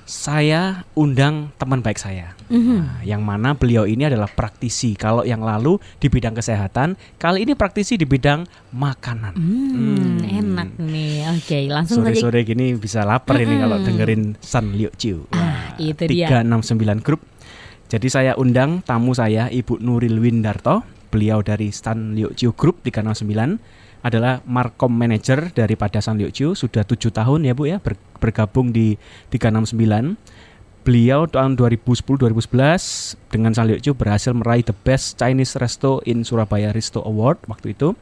[0.05, 2.77] Saya undang teman baik saya, Mhm.
[2.77, 4.93] Nah, yang mana beliau ini adalah praktisi.
[4.93, 9.33] Kalau yang lalu di bidang kesehatan, kali ini praktisi di bidang makanan.
[9.33, 11.25] Hmm, enak nih.
[11.33, 12.13] Oke, langsung saja.
[12.13, 13.63] Sore-sore gini bisa lapar ini Mm-mm.
[13.65, 15.25] kalau dengerin San Liu Chiu.
[15.33, 16.29] Ah, itu dia.
[16.29, 17.25] 369 Group.
[17.89, 20.85] Jadi saya undang tamu saya Ibu Nuril Windarto.
[21.09, 23.57] Beliau dari Stan Liu Chiu Group 369
[24.05, 28.69] adalah Markom Manager daripada San Liu Chiu sudah tujuh tahun ya Bu ya ber- bergabung
[28.69, 29.01] di
[29.33, 30.13] 369.
[30.85, 36.69] Beliau tahun 2010-2011 dengan San Liu Chiu berhasil meraih the best Chinese resto in Surabaya
[36.69, 37.97] Resto Award waktu itu.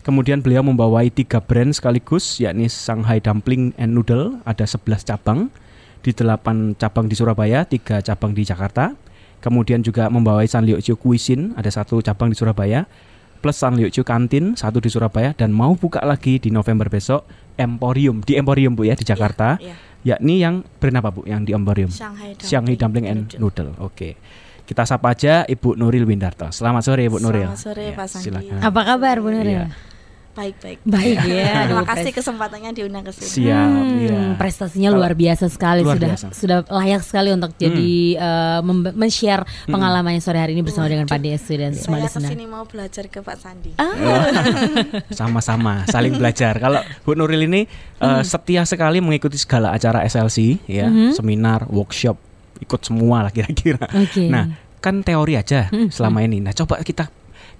[0.00, 5.52] Kemudian beliau membawai tiga brand sekaligus yakni Shanghai Dumpling and Noodle ada 11 cabang
[6.00, 8.96] di 8 cabang di Surabaya, 3 cabang di Jakarta.
[9.44, 12.88] Kemudian juga membawai San Liu Chiu Cuisine ada satu cabang di Surabaya
[13.44, 17.28] plus San Liu Chiu Kantin satu di Surabaya dan mau buka lagi di November besok
[17.60, 19.76] Emporium di Emporium Bu ya di Jakarta Iya,
[20.16, 21.92] yakni yang brand apa Bu yang di Emporium?
[21.92, 23.76] Shanghai Dumpling, Shanghai Dumpling and Noodle.
[23.84, 24.16] Oke.
[24.64, 26.48] Kita sapa aja Ibu Nuril Windarto.
[26.48, 27.52] Selamat sore Ibu Nuril.
[27.52, 28.24] Selamat sore, Ya, Pak Sandi.
[28.32, 28.58] silakan.
[28.64, 29.60] Apa kabar Bu Nuril?
[29.60, 29.93] Iya.
[30.34, 30.78] Baik baik.
[30.84, 31.64] Baik ya.
[31.64, 33.46] Terima kasih kesempatannya diundang ke sini.
[33.46, 33.70] Siap.
[33.70, 34.20] Hmm, ya.
[34.34, 36.26] prestasinya luar biasa sekali Luar sudah biasa.
[36.30, 41.16] sudah layak sekali untuk jadi eh, mem- men-share pengalamannya sore hari ini bersama dengan Pak
[41.16, 43.72] DSW dan semua Saya ke sini mau belajar ke Pak Sandi.
[43.76, 43.94] Ah.
[45.10, 46.56] Sama-sama saling belajar.
[46.56, 51.14] Kalau Bu Nuril ini eh, setia sekali mengikuti segala acara SLC ya, Mhm.
[51.14, 52.18] seminar, workshop,
[52.58, 53.86] ikut semua lah kira-kira.
[53.88, 54.26] Oke.
[54.26, 55.88] Nah, kan teori aja Mhm.
[55.88, 56.38] selama ini.
[56.38, 57.06] Nah, coba kita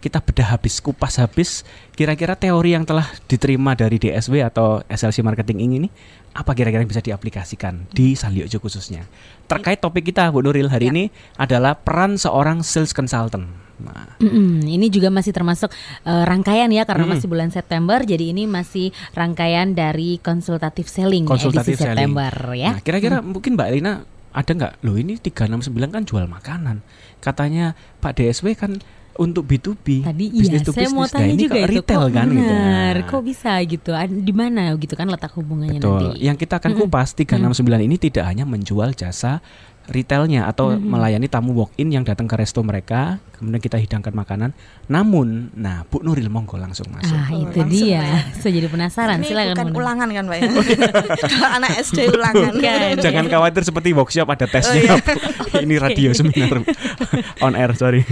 [0.05, 1.65] kita bedah habis, kupas habis
[1.97, 5.89] kira-kira teori yang telah diterima dari DSW atau SLC Marketing ini
[6.37, 9.09] apa kira-kira yang bisa diaplikasikan di Saliojo khususnya.
[9.49, 10.93] Terkait topik kita Bu Nuril hari Ya.
[10.93, 11.05] ini
[11.41, 13.49] adalah peran seorang sales consultant.
[13.75, 15.73] Nah, Mm-mm, ini juga masih termasuk
[16.05, 17.17] eh, rangkaian ya karena Mm-mm.
[17.19, 21.97] masih bulan September jadi ini masih rangkaian dari konsultatif selling Konsultatif edisi selling.
[21.97, 22.77] September ya.
[22.77, 24.73] Nah, kira-kira mungkin Mbak Elina ada nggak?
[24.85, 26.85] Loh ini 369 kan jual makanan.
[27.19, 28.79] Katanya Pak DSW kan
[29.17, 30.03] untuk B2B.
[30.03, 31.11] Tadi business iya, to saya mau business.
[31.11, 32.41] Nah, tanya ini juga kok itu retail kok kan gitu.
[32.41, 33.07] benar, Nah.
[33.07, 33.91] kok bisa gitu?
[34.21, 35.93] Di mana gitu kan letak hubungannya Betul.
[35.93, 36.09] nanti?
[36.21, 39.39] Yang kita akan kupas 369 ini tidak hanya menjual jasa
[39.85, 40.81] retailnya atau Mm-mm.
[40.81, 44.57] melayani tamu walk-in yang datang ke resto mereka, kemudian kita hidangkan makanan.
[44.89, 47.13] Namun, nah Bu Nuril monggo langsung masuk.
[47.13, 48.01] Ah Oh, itu langsung dia.
[48.01, 48.17] ya.
[48.33, 49.21] Saya jadi penasaran.
[49.21, 49.53] Ini Silakan.
[49.53, 50.49] bukan ulangan kan Pak ya?
[51.37, 52.53] Kalau anak SD ulangan.
[52.57, 52.97] Bukan.
[52.97, 54.73] Jangan khawatir seperti workshop ada tesnya.
[54.73, 54.97] Oh, iya.
[54.97, 55.57] Bu.
[55.69, 56.65] ini radio seminar
[57.45, 58.09] on air, sorry.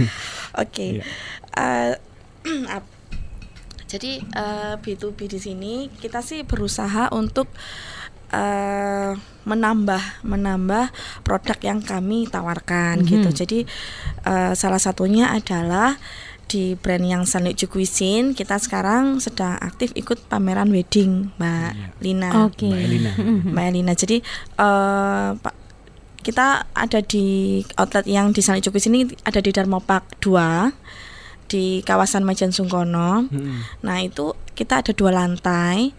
[0.55, 0.99] Oke.
[0.99, 1.03] Iya.
[1.53, 1.93] Eh,
[3.87, 7.45] jadi eh, B2B di sini kita sih berusaha untuk
[8.29, 9.13] eh,
[9.43, 10.89] menambah menambah
[11.21, 13.07] produk yang kami tawarkan Mhm.
[13.07, 13.29] gitu.
[13.35, 13.59] Jadi
[14.23, 15.97] eh, salah satunya adalah
[16.43, 21.87] di brand yang Sanliu Cuisine kita sekarang sedang aktif ikut pameran wedding Mbak Iya.
[21.99, 22.29] Lina.
[22.45, 22.69] Oke.
[22.69, 23.11] Mbak Elina.
[23.47, 23.93] Mbak Elina.
[23.93, 24.17] Jadi
[24.57, 25.53] eh, Pak
[26.23, 30.71] kita ada di outlet yang di Sanliu Cuisine ini ada di Dharma Park 2
[31.51, 33.29] di kawasan Majen Sungkono.
[33.29, 33.85] Mm-mm.
[33.85, 35.93] Nah, itu kita ada dua lantai.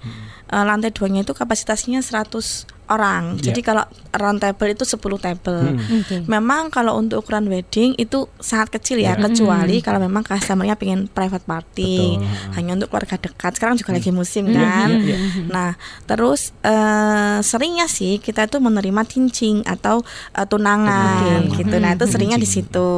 [0.51, 3.37] Eh, lantai duanya itu kapasitasnya 100 orang.
[3.37, 3.51] Iya.
[3.51, 5.73] Jadi kalau round table itu 10 table.
[5.73, 5.81] Mm.
[5.99, 6.17] Oke.
[6.25, 9.25] Memang kalau untuk ukuran wedding itu sangat kecil ya, Iya.
[9.25, 12.53] kecuali kalau memang customernya pengen private party, Betul.
[12.55, 13.53] hanya untuk keluarga dekat.
[13.55, 14.89] Sekarang juga lagi musim Iya, kan.
[15.01, 15.19] iya, iya.
[15.47, 15.71] Nah,
[16.05, 21.61] terus eh, seringnya sih kita itu menerima cincing atau eh, tunangan Oke.
[21.61, 21.77] gitu.
[21.79, 22.69] Nah, itu Hmm, seringnya di cincin.
[22.69, 22.91] situ.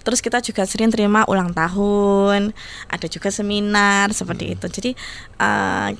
[0.00, 2.54] Terus kita juga sering terima ulang tahun,
[2.86, 4.66] ada juga seminar seperti itu.
[4.66, 4.90] Jadi
[5.36, 5.90] eh,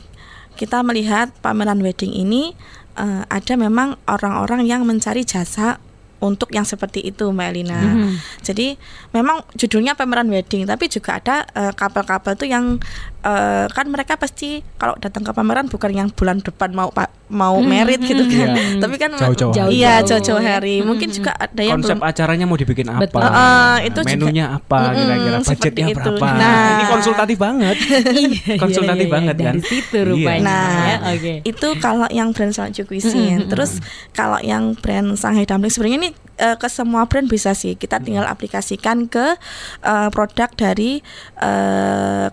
[0.52, 2.52] kita melihat pameran wedding ini
[2.96, 5.78] eh, ada memang orang-orang yang mencari jasa
[6.22, 7.82] untuk yang seperti itu Mbak Elina.
[7.82, 8.14] Mhm.
[8.46, 8.78] Jadi
[9.10, 12.78] memang judulnya pameran wedding, tapi juga ada eh, couple-couple tuh yang
[13.22, 16.90] eh, kan mereka pasti kalau datang ke pameran bukan yang bulan depan mau
[17.26, 18.52] mau merit gitu kan.
[18.52, 18.80] Hmm.
[18.82, 19.72] Tapi kan Jauh-jauh hari.
[19.72, 20.82] iya Jauh-jauh hari.
[20.82, 23.00] Mungkin juga ada yang Konsep belum acaranya mau dibikin apa?
[23.02, 23.22] Betul.
[23.22, 25.96] Ah, itu juga- menunya apa Mm-mm, kira-kira budgetnya itu.
[25.96, 26.26] berapa?
[26.28, 26.68] Nah.
[26.72, 27.76] ini konsultatif banget.
[28.12, 29.44] Iya, Konsultatif iya, iya, banget kan?
[29.48, 30.04] Dari situ Iya.
[30.04, 30.44] rupanya.
[30.44, 30.96] Nah, ya.
[31.12, 31.34] Oke.
[31.42, 33.46] itu kalau yang brand salju cuisine.
[33.46, 33.80] Terus
[34.12, 37.74] kalau yang brand Shanghai Dumpling sebenarnya ini eh, ke semua brand bisa sih.
[37.74, 39.38] Kita tinggal aplikasikan ke
[39.80, 41.00] eh, produk dari
[41.38, 42.26] eh,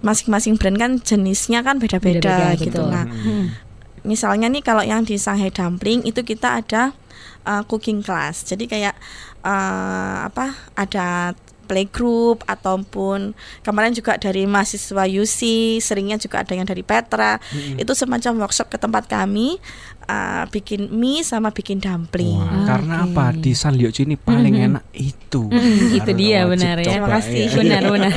[0.00, 2.80] masing-masing brand kan jenisnya kan beda-beda gitu.
[2.88, 3.52] Nah, Hmm.
[4.00, 6.96] misalnya nih kalau yang di Shanghai Dumpling itu kita ada
[7.44, 8.44] uh, cooking class.
[8.48, 8.96] Jadi kayak
[9.44, 10.56] uh, apa?
[10.72, 11.36] Ada
[11.70, 13.30] playgroup ataupun
[13.62, 15.38] kemarin juga dari mahasiswa UC,
[15.78, 17.38] seringnya juga ada yang dari Petra.
[17.78, 19.62] Itu semacam workshop ke tempat kami
[20.10, 22.42] uh, bikin mie sama bikin dumpling.
[22.42, 23.14] Wah, karena Oke.
[23.14, 25.46] apa di San Liuchi ini paling enak itu.
[25.46, 26.98] Mm, itu dia benar ya.
[26.98, 27.38] Terima kasih.
[27.46, 27.54] iya.
[27.54, 28.14] Benar benar.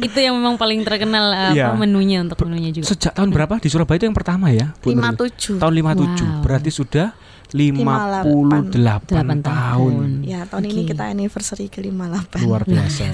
[0.00, 2.88] itu yang memang paling terkenal uh, apa menunya untuk menunya juga.
[2.88, 4.72] Sejak tahun berapa di Surabaya itu yang pertama ya?
[4.80, 5.28] Bu Nuril?
[5.28, 5.60] 57.
[5.60, 5.84] Tahun 57.
[5.84, 6.40] Wow.
[6.40, 7.08] Berarti sudah
[7.54, 9.38] 58 Delapan tahun.
[9.46, 9.94] tahun.
[10.26, 10.90] Ya, tahun ini Oke.
[10.90, 12.42] kita anniversary ke-58.
[12.42, 13.06] Luar biasa.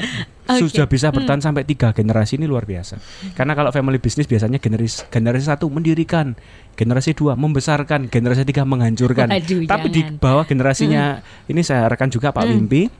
[0.56, 0.72] Oke.
[0.72, 2.96] Sudah bisa bertahan sampai tiga generasi ini luar biasa.
[3.36, 6.32] Karena kalau family business biasanya generasi generasi satu mendirikan,
[6.74, 9.26] generasi dua membesarkan, generasi tiga menghancurkan.
[9.26, 10.18] Waduh, Tapi di jangan.
[10.18, 12.90] bawah generasinya ini saya rekan juga Pak Wimpi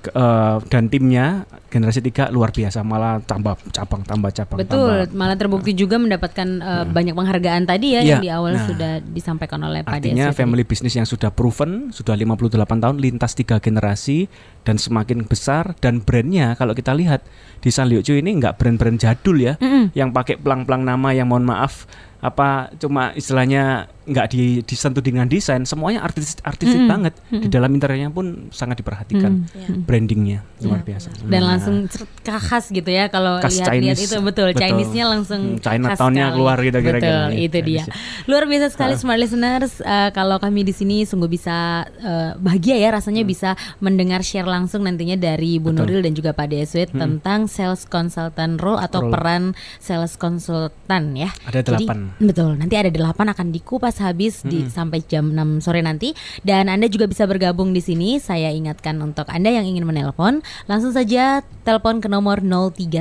[0.00, 5.12] ke- eh, dan timnya generasi tiga luar biasa malah tambah cabang tambah cabang Betul, tambah.
[5.12, 8.08] malah terbukti juga mendapatkan uh, banyak penghargaan tadi ya Iya.
[8.10, 8.64] yang di awal Nah.
[8.64, 13.32] sudah disampaikan oleh Pak Artinya Desi family business yang sudah proven, sudah 58 tahun lintas
[13.34, 14.26] tiga generasi
[14.62, 17.20] dan semakin besar dan brandnya kalau kita lihat
[17.58, 19.92] di San Liuchu ini nggak brand-brand jadul ya, Mm-mm.
[19.92, 21.84] yang pakai pelang-pelang nama yang mohon maaf
[22.20, 26.90] apa cuma istilahnya nggak di, disentuh dengan desain, semuanya artis artistik Mm-mm.
[26.90, 27.14] banget.
[27.30, 29.46] Di dalam interiornya pun sangat diperhatikan Mm.
[29.52, 29.68] Ya.
[29.80, 31.08] brandingnya luar Iya, biasa.
[31.22, 31.76] dan Nah, langsung
[32.20, 34.00] khas gitu ya kalau lihat-lihat Chinese.
[34.02, 34.60] itu betul, Betul.
[34.60, 36.34] Chinese-nya langsung Hmm, khas Chinatown-nya sekali.
[36.34, 37.00] keluar gitu kira-kira.
[37.22, 37.84] Betul, Ya, itu dia.
[38.26, 42.90] Luar biasa sekali smart listeners Eh, kalau kami di sini sungguh bisa eh, bahagia ya
[42.90, 45.72] rasanya bisa mendengar share langsung nantinya dari Bu Hmm.
[45.72, 45.76] Betul.
[45.76, 45.88] Hmm.
[45.88, 49.10] Nuril dan juga Pak Deswit tentang sales consultant role atau Role.
[49.10, 49.42] peran
[49.78, 51.30] sales konsultan ya.
[51.44, 51.98] Ada Jadi, delapan.
[52.18, 56.88] betul, nanti ada delapan akan dikupas habis di sampai jam 6 sore nanti dan Anda
[56.88, 58.16] juga bisa bergabung di sini.
[58.16, 62.96] Saya ingatkan untuk Anda yang ingin menelpon, langsung saja telepon ke nomor 031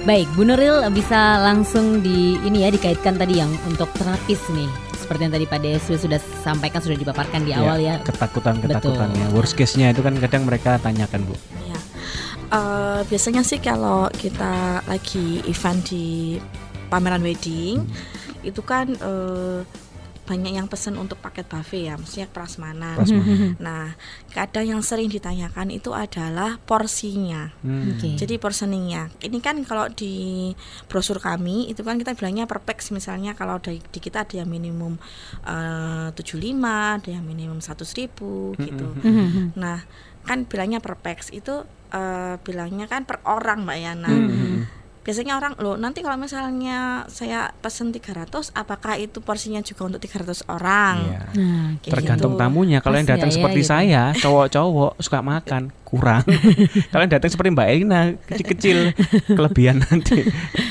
[0.00, 4.66] Baik, Bu Nuril bisa langsung di ini ya dikaitkan tadi yang untuk terapis nih.
[4.96, 8.00] Seperti yang tadi Pak Deswi sudah sampaikan sudah dipaparkan di awal ya.
[8.02, 9.30] ketakutan-ketakutannya.
[9.30, 9.36] Betul.
[9.38, 11.38] Worst case-nya itu kan kadang mereka tanyakan, Bu.
[11.62, 11.78] Ya.
[12.50, 16.34] Eh, biasanya sih kalau kita lagi event di
[16.90, 17.78] pameran wedding
[18.42, 19.62] itu kan eh,
[20.30, 23.02] banyak yang pesen untuk paket buffet ya, maksudnya prasmanan.
[23.02, 23.58] Prasmanan.
[23.58, 23.98] Nah,
[24.30, 27.50] kadang yang sering ditanyakan itu adalah porsinya.
[27.66, 27.98] Hmm.
[27.98, 28.14] Oke.
[28.14, 30.54] Jadi portioningnya, ini kan kalau di
[30.86, 34.46] brosur kami itu kan kita bilangnya per pax misalnya kalau di, di kita ada yang
[34.46, 35.02] minimum
[35.42, 36.22] eh, 75,
[37.02, 38.86] ada yang minimum 100 ribu gitu.
[39.02, 39.58] Mhm.
[39.58, 39.82] Nah,
[40.26, 44.10] kan bilangnya per pax itu eh, bilangnya kan per orang Mbak Yana.
[44.10, 44.68] Hmm.
[45.00, 50.44] Biasanya orang loh nanti kalau misalnya saya pesen 300 apakah itu porsinya juga untuk 300
[50.52, 50.96] orang?
[51.00, 51.20] Iya.
[51.40, 52.40] Nah, kayak Tergantung gitu.
[52.44, 52.78] tamunya.
[52.84, 53.72] Kalau yang datang nggak ya, seperti gitu.
[53.72, 56.22] saya, cowok-cowok suka makan kurang.
[56.92, 58.78] Kalau yang datang seperti Mbak Elina, kecil-kecil,
[59.40, 60.20] kelebihan nanti.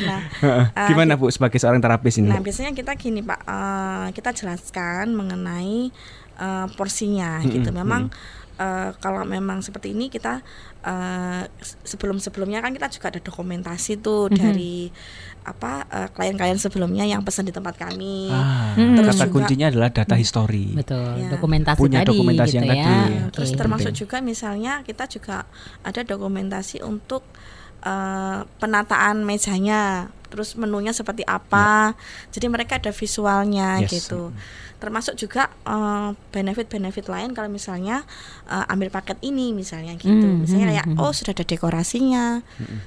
[0.06, 0.22] Nah.
[0.40, 2.32] Ah, Gimana Bu sebagai seorang terapis ini?
[2.32, 5.92] Nah, biasanya kita gini Pak, eh, kita jelaskan mengenai
[6.40, 7.76] eh, porsinya gitu.
[7.76, 8.08] Memang
[8.60, 10.44] eh, kalau memang seperti ini kita
[10.82, 11.44] eh,
[11.82, 14.92] sebelum-sebelumnya kan kita juga ada dokumentasi tuh dari
[15.42, 18.28] apa eh, klien-klien sebelumnya yang pesan di tempat kami.
[18.30, 18.94] Ah, Hmm.
[18.94, 20.76] kata Terus juga- kuncinya adalah data history.
[20.76, 21.30] Betul, Ya.
[21.32, 22.74] dokumentasi Punya tadi dokumentasi gitu yang ya.
[22.76, 22.84] tadi.
[22.86, 23.08] Oke.
[23.32, 23.58] Terus Penting.
[23.58, 25.38] termasuk juga misalnya kita juga
[25.82, 27.24] ada dokumentasi untuk
[27.80, 31.98] eh, penataan mejanya, terus menunya seperti apa.
[32.30, 34.06] Jadi mereka ada visualnya Yes.
[34.06, 34.32] gitu.
[34.80, 38.08] termasuk juga eh, benefit-benefit lain kalau misalnya
[38.48, 41.04] eh, ambil paket ini misalnya gitu Hmm, misalnya hmm, kayak hmm.
[41.04, 42.40] oh sudah ada dekorasinya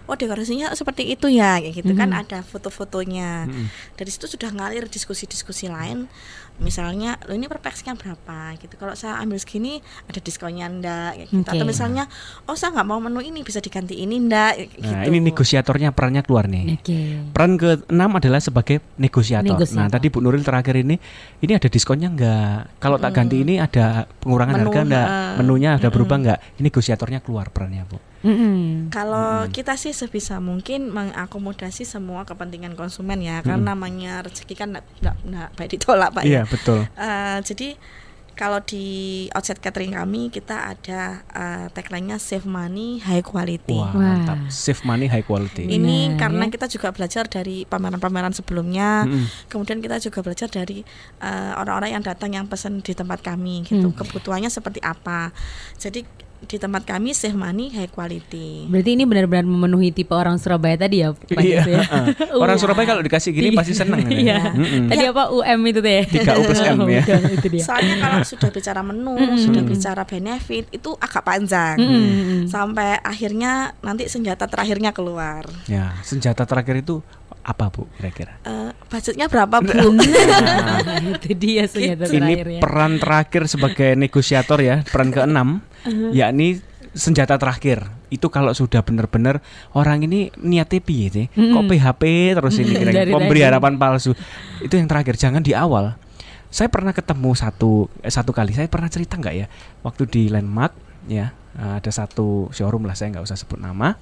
[0.09, 2.25] oh dekorasinya seperti itu ya kayak gitu kan Hmm.
[2.25, 3.45] ada foto-fotonya
[3.93, 6.09] dari situ sudah ngalir diskusi-diskusi lain
[6.55, 11.49] misalnya lo ini perpeksinya berapa gitu kalau saya ambil segini ada diskonnya ndak kayak gitu.
[11.49, 11.73] atau Oke.
[11.73, 12.05] misalnya
[12.45, 16.23] oh saya nggak mau menu ini bisa diganti ini ndak Nah, gitu ini negosiatornya perannya
[16.23, 16.77] keluar nih.
[16.79, 17.01] Oke.
[17.33, 19.57] Peran ke-6 adalah sebagai negosiator.
[19.57, 19.81] Negosiator.
[19.81, 21.01] Nah, tadi Bu Nuril terakhir ini
[21.41, 22.77] ini ada diskonnya enggak?
[22.77, 25.09] Kalau tak ganti ini ada pengurangan Menu, harga enggak?
[25.09, 25.95] eh, Menunya ada mm-mm.
[25.97, 26.39] berubah enggak?
[26.61, 27.97] Ini negosiatornya keluar perannya, Bu.
[28.23, 28.93] Mm-mm.
[28.95, 34.85] Kalau kita sih sebisa mungkin mengakomodasi semua kepentingan konsumen ya, karena namanya rezeki kan nggak
[35.03, 36.51] nggak nggak baik ditolak pak Iya, ya.
[36.51, 36.87] betul.
[36.95, 37.69] Eh, jadi
[38.43, 38.87] kalau di
[39.39, 43.79] outset catering kami kita ada eh, tagline-nya save money high quality.
[43.79, 44.03] Wah, Wah.
[44.19, 44.39] mantap.
[44.51, 45.71] Save money high quality.
[45.71, 46.53] Ini Benar, karena ya.
[46.59, 49.47] kita juga belajar dari pameran-pameran sebelumnya, Mm-mm.
[49.47, 50.83] kemudian kita juga belajar dari
[51.23, 53.95] eh, orang-orang yang datang yang pesan di tempat kami gitu, Hmm.
[53.95, 55.31] kebutuhannya seperti apa.
[55.79, 56.03] Jadi
[56.43, 58.67] di tempat kami save money high quality.
[58.67, 61.63] Berarti ini benar-benar memenuhi tipe orang Surabaya tadi ya, Pak Iya.
[61.63, 61.83] Ya?
[62.43, 62.63] Orang Iya.
[62.63, 64.03] Surabaya kalau dikasih gini pasti seneng.
[64.03, 64.23] ini.
[64.27, 64.51] Iya.
[64.51, 64.87] Mm-mm.
[64.87, 66.03] Tadi apa UM itu teh?
[66.05, 67.03] 3U plus M ya.
[67.31, 67.63] Itu dia.
[67.63, 69.39] Soalnya kalau sudah bicara menu, Mm-mm.
[69.39, 71.77] sudah bicara benefit itu agak panjang.
[71.79, 72.41] Mm-mm.
[72.47, 75.47] Sampai akhirnya nanti senjata terakhirnya keluar.
[75.65, 77.01] Ya, senjata terakhir itu
[77.41, 78.39] apa, Bu, kira-kira?
[78.43, 79.75] Eh, budgetnya berapa, Bu?
[79.91, 80.79] Nah,
[81.11, 82.61] itu dia senjata Ini terakhir ya.
[82.63, 85.49] peran terakhir sebagai negosiator ya, peran keenam,
[85.83, 86.11] Uh-huh.
[86.13, 87.83] yakni senjata terakhir.
[88.07, 89.41] Itu kalau sudah benar-benar
[89.73, 91.27] orang ini niatnya piye sih?
[91.29, 92.03] Kok PHP
[92.35, 93.49] terus ini kira Dari memberi tadi.
[93.49, 94.13] harapan palsu.
[94.59, 95.97] Itu yang terakhir, jangan di awal.
[96.47, 99.47] Saya pernah ketemu satu eh, satu kali, saya pernah cerita nggak ya?
[99.81, 103.97] Waktu di Landmark ya, eh, ada satu showroom lah, saya nggak usah sebut nama.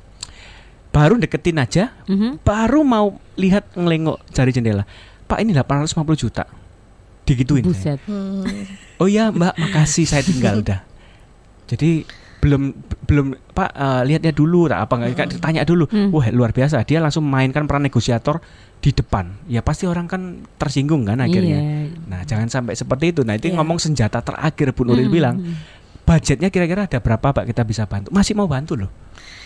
[0.91, 2.43] Baru deketin aja, Mhm.
[2.43, 4.83] baru mau lihat ngelengok dari jendela.
[5.25, 6.43] Pak ini 850 juta.
[7.23, 7.63] Digituin.
[7.63, 7.95] saya.
[7.95, 8.01] Buset.
[8.11, 8.43] Hmm.
[8.99, 10.83] Oh iya Mbak, makasih saya tinggal udah.
[11.71, 12.03] Jadi
[12.41, 12.73] belum
[13.05, 15.85] belum Pak eh, lihatnya dulu tak apa nggak Kak, tanya dulu.
[15.87, 16.11] Hmm.
[16.11, 18.41] Wah luar biasa dia langsung mainkan peran negosiator
[18.81, 19.29] di depan.
[19.47, 20.23] Ya pasti orang kan
[20.57, 21.61] tersinggung kan akhirnya.
[21.61, 22.01] Iya.
[22.09, 23.21] Nah jangan sampai seperti itu.
[23.23, 23.61] Nah itu Iya.
[23.61, 25.37] ngomong senjata terakhir Bu Nuril Mm, bilang
[26.03, 28.11] budgetnya kira-kira ada berapa Pak kita bisa bantu?
[28.11, 28.91] Masih mau bantu loh.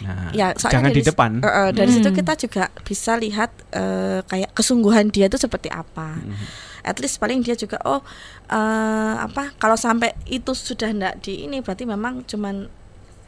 [0.01, 1.31] Nah Ya, soalnya jangan dari di depan.
[1.39, 2.17] Eh, eh, dari situ Hmm.
[2.17, 6.15] kita juga bisa lihat eh, kayak kesungguhan dia itu seperti apa.
[6.15, 6.47] Mhm.
[6.85, 8.05] At least paling dia juga oh
[8.47, 12.69] eh, apa kalau sampai itu sudah ndak di ini berarti memang cuman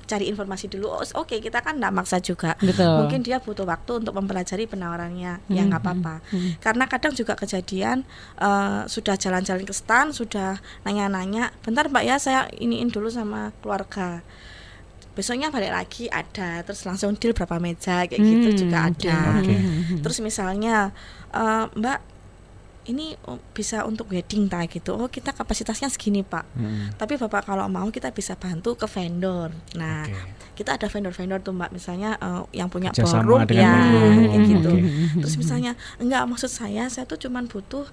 [0.07, 0.87] cari informasi dulu.
[0.87, 2.55] Oh, oke kita kan ndak maksa juga.
[2.63, 2.95] Betul.
[2.95, 6.15] Mungkin dia butuh waktu untuk mempelajari penawarannya, ya nggak Hmm, apa-apa.
[6.31, 6.63] hmm.
[6.63, 8.07] Karena kadang juga kejadian
[8.39, 14.23] eh, sudah jalan-jalan ke stan, sudah nanya-nanya, bentar mbak ya saya iniin dulu sama keluarga.
[15.17, 19.01] Besoknya balik lagi ada, terus langsung deal berapa meja kayak gitu Hmm, juga oke.
[19.03, 19.21] ada.
[19.41, 20.05] Mhm.
[20.05, 20.95] Terus misalnya
[21.35, 21.99] eh, mbak
[22.87, 24.95] ini oh, bisa untuk wedding tak gitu.
[24.95, 26.47] Oh kita kapasitasnya segini pak.
[26.55, 26.95] Mm.
[26.95, 29.51] Tapi bapak kalau mau kita bisa bantu ke vendor.
[29.75, 30.55] Nah Oke.
[30.57, 34.15] kita ada vendor-vendor tuh mbak misalnya eh, yang punya Kerjasama ballroom ya ballroom.
[34.17, 35.21] kayak gitu Oke.
[35.21, 37.85] terus misalnya enggak maksud saya saya tuh cuman butuh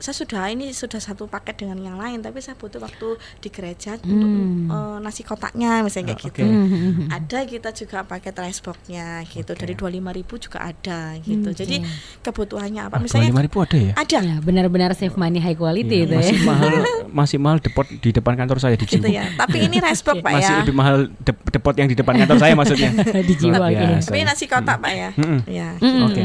[0.00, 3.94] saya sudah ini sudah satu paket dengan yang lain tapi saya butuh waktu di gereja
[3.98, 4.66] untuk Hmm.
[4.66, 6.56] eh, nasi kotaknya misalnya kayak Ah, gitu oke.
[6.72, 7.04] Mhm.
[7.10, 9.60] ada kita juga paket rice boxnya gitu Oke.
[9.60, 10.00] dari 25.000
[10.40, 12.22] juga ada gitu Hmm, jadi oke.
[12.22, 13.92] kebutuhannya apa Ah, misalnya 25.000 ada ya?
[13.94, 16.44] ada Ya, benar-benar save money high quality Iya, itu masih ya.
[16.46, 16.72] mahal
[17.10, 20.32] masih mahal depot di depan kantor saya di gitu ya tapi ini rice box pak
[20.32, 22.90] masih ya lebih mahal dep- depot yang di depan kantor saya maksudnya.
[23.22, 23.98] Dijual Luar ya.
[23.98, 25.40] tapi nasi kotak pak ya Mm-mm.
[25.44, 25.68] ya.
[25.76, 26.22] Oke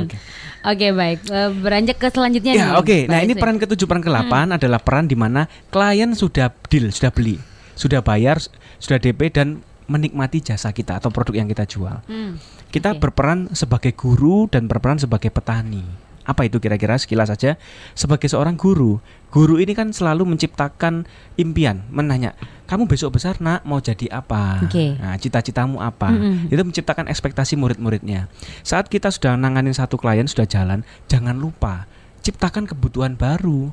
[0.66, 0.74] oke.
[0.76, 2.54] Oke baik, Eh, beranjak ke selanjutnya.
[2.54, 3.06] Ya oke.
[3.06, 3.42] Pak Nah ini Yusuf.
[3.42, 7.38] peran ketujuh peran ke-8 adalah peran di mana klien sudah deal, sudah beli,
[7.74, 8.42] sudah bayar,
[8.78, 9.48] sudah DP dan
[9.86, 12.02] menikmati jasa kita atau produk yang kita jual.
[12.06, 12.42] Hmm.
[12.68, 13.06] Kita Oke.
[13.06, 15.86] berperan sebagai guru dan berperan sebagai petani.
[16.26, 17.56] Apa itu kira-kira sekilas saja?
[17.94, 18.98] Sebagai seorang guru,
[19.30, 21.06] guru ini kan selalu menciptakan
[21.38, 22.34] impian, menanya,
[22.66, 24.66] kamu besok besar nak mau jadi apa?
[24.66, 24.98] Oke.
[24.98, 26.10] Nah, cita-citamu apa?
[26.10, 26.50] Mm-mm.
[26.50, 28.26] Itu menciptakan ekspektasi murid-muridnya.
[28.66, 31.86] Saat kita sudah nanganin satu klien sudah jalan, jangan lupa
[32.26, 33.70] ciptakan kebutuhan baru.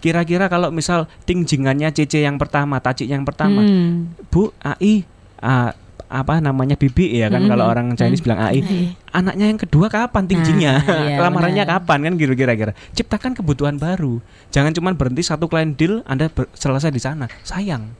[0.00, 4.16] Kira-kira kalau misal tingjingannya CC yang pertama, tacik yang pertama, Hmm.
[4.32, 5.04] Bu AI
[5.44, 5.76] ah,
[6.10, 7.52] apa namanya bibi ya kan Mm-mm.
[7.54, 8.26] kalau orang Chinese Mm.
[8.26, 8.60] bilang AI
[9.08, 10.26] anaknya yang kedua kapan?
[10.26, 11.74] Tingginya Nah, iya, lamarannya benar.
[11.78, 12.72] kapan kan gitu kira-kira.
[12.90, 14.18] Ciptakan kebutuhan baru.
[14.50, 17.30] Jangan cuma berhenti satu klien deal anda selesai di sana.
[17.40, 17.94] Sayang.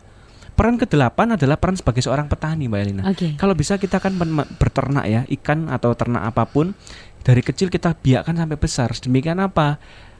[0.50, 3.02] Peran kedelapan adalah peran sebagai seorang petani mbak Elina.
[3.06, 3.32] Oke.
[3.34, 4.12] kalau bisa kita kan
[4.52, 6.74] berternak ya ikan atau ternak apa pun
[7.20, 8.90] dari kecil kita biarkan sampai besar.
[8.92, 9.78] Demikian apa?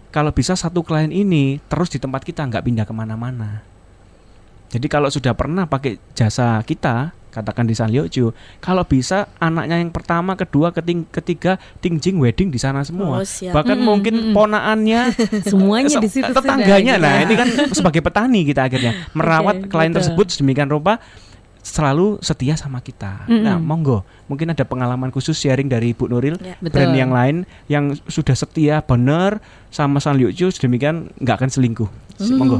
[0.08, 3.66] Kalau bisa satu klien ini terus di tempat kita nggak pindah ke mana-mana.
[4.70, 9.88] Jadi kalau sudah pernah pakai jasa kita katakan di San Liuju kalau bisa anaknya yang
[9.88, 13.50] pertama kedua keting, ketiga tingjing wedding di sana semua Oh, siap.
[13.52, 14.34] bahkan Mm-mm, mungkin mm-mm.
[14.34, 15.00] ponaannya
[15.46, 17.24] Semuanya se- di situ tetangganya sudah, nah gitu.
[17.24, 19.98] ini kan sebagai petani kita akhirnya merawat Oke, klien betul.
[20.02, 20.98] tersebut sedemikian rupa
[21.60, 23.28] selalu setia sama kita.
[23.28, 23.44] Mm-mm.
[23.44, 26.56] Nah, monggo, mungkin ada pengalaman khusus sharing dari Ibu Nuril Ya.
[26.56, 26.72] Betul.
[26.72, 29.38] brand yang lain yang sudah setia benar
[29.68, 31.88] sama San Liuju sedemikian nggak akan selingkuh.
[32.16, 32.36] Hmm.
[32.36, 32.58] Monggo.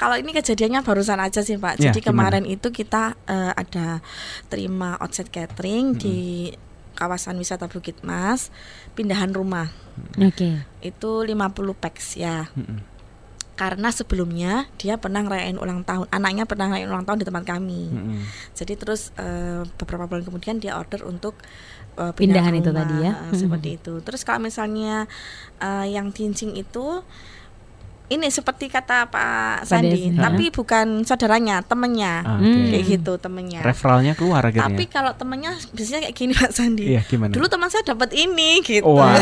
[0.00, 1.78] Kalau ini kejadiannya barusan aja sih Pak.
[1.78, 4.02] Ya, Jadi kemarin itu kita eh, ada
[4.50, 6.50] terima outside catering di
[6.94, 8.52] kawasan wisata Bukit Mas,
[8.94, 9.72] pindahan rumah.
[10.20, 10.64] Oke.
[10.84, 11.34] Itu 50
[11.76, 12.48] packs ya.
[12.52, 12.84] Mm-mm.
[13.52, 17.82] Karena sebelumnya dia pernah ngerayain ulang tahun, anaknya pernah ngerayain ulang tahun di tempat kami.
[17.92, 18.20] Mm-mm.
[18.56, 21.36] Jadi terus eh, beberapa bulan kemudian dia order untuk
[22.00, 23.12] eh, Pindahan pindah itu rumah, tadi ya.
[23.36, 23.92] seperti itu.
[24.00, 25.04] Terus kalau misalnya
[25.60, 27.04] eh, yang tincing itu
[28.08, 32.20] ini seperti kata Pak Sandi, Des, tapi bukan saudaranya, temennya.
[32.20, 32.50] Ah, oke.
[32.68, 33.60] Kayak gitu temennya.
[33.60, 34.86] Referralnya keluar Tapi akhirnya.
[34.86, 36.84] kalau temennya biasanya kayak gini Pak Sandi.
[36.88, 37.32] Iya, gimana?
[37.32, 38.84] Dulu teman saya dapat ini gitu.
[38.84, 39.16] Wah.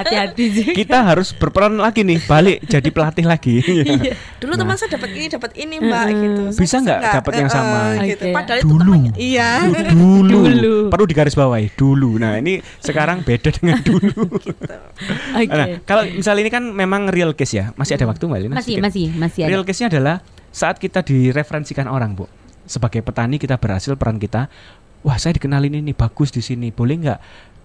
[0.00, 0.66] Hati-hati sih.
[0.72, 3.56] kita harus berperan lagi nih, balik jadi pelatih lagi.
[3.90, 4.14] Iya.
[4.38, 4.60] Dulu Nah.
[4.60, 6.42] teman saya dapat ini, dapat ini Mbak gitu.
[6.50, 7.78] Saya Bisa nggak dapat yang Eh, sama?
[7.92, 8.24] eh, gitu.
[8.30, 8.80] Padahal itu Dulu.
[8.82, 9.12] temannya.
[9.16, 9.48] Iya.
[9.90, 10.38] dulu.
[10.40, 10.74] Dulu.
[10.88, 12.10] Perlu digarisbawahi dulu.
[12.16, 14.24] Nah, ini sekarang beda dengan dulu.
[14.40, 14.74] gitu.
[15.32, 15.48] Oke.
[15.50, 17.72] Nah, kalau misalnya ini kan memang real case ya.
[17.74, 18.54] Masih ada waktu Mbak Lina?
[18.58, 18.84] Masih Sedikit.
[18.84, 19.50] masih masih ada.
[19.54, 20.16] Real case-nya adalah
[20.50, 22.26] saat kita direferensikan orang, Bu.
[22.66, 24.50] Sebagai petani kita berhasil peran kita.
[25.00, 26.68] Wah, saya dikenalin ini bagus di sini.
[26.74, 27.18] Boleh nggak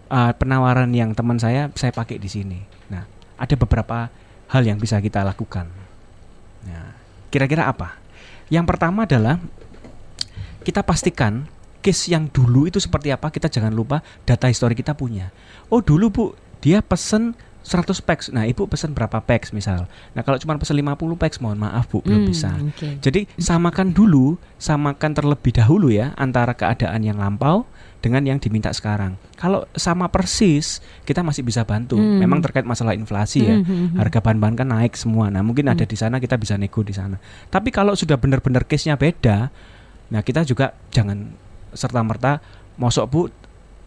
[0.08, 2.60] uh, penawaran yang teman saya saya pakai di sini?
[2.94, 3.04] Nah,
[3.36, 4.08] ada beberapa
[4.50, 5.68] hal yang bisa kita lakukan.
[6.66, 6.96] Nah,
[7.34, 7.98] kira-kira apa?
[8.48, 9.42] Yang pertama adalah
[10.66, 11.46] kita pastikan
[11.82, 13.30] case yang dulu itu seperti apa.
[13.30, 15.30] Kita jangan lupa data histori kita punya.
[15.70, 16.26] Oh, dulu Bu,
[16.62, 18.30] dia pesen 100 packs.
[18.30, 19.90] Nah, Ibu pesen berapa packs misal.
[20.14, 22.54] Nah, kalau cuma pesen 50 packs, mohon maaf Bu, belum Hmm, bisa.
[22.62, 23.02] Oke.
[23.02, 27.66] Jadi samakan dulu, samakan terlebih dahulu ya antara keadaan yang lampau
[28.06, 29.18] dengan yang diminta sekarang.
[29.34, 30.78] Kalau sama persis,
[31.10, 31.98] kita masih bisa bantu.
[31.98, 32.22] Hmm.
[32.22, 33.58] Memang terkait masalah inflasi ya.
[33.58, 33.98] Hmm, hmm, hmm.
[33.98, 35.34] Harga bahan-bahan kan naik semua.
[35.34, 37.18] Nah, mungkin ada di sana kita bisa nego di sana.
[37.50, 39.50] Tapi kalau sudah benar-benar case-nya beda,
[40.14, 41.34] nah kita juga jangan
[41.74, 42.46] serta-merta
[42.78, 43.22] mosok Bu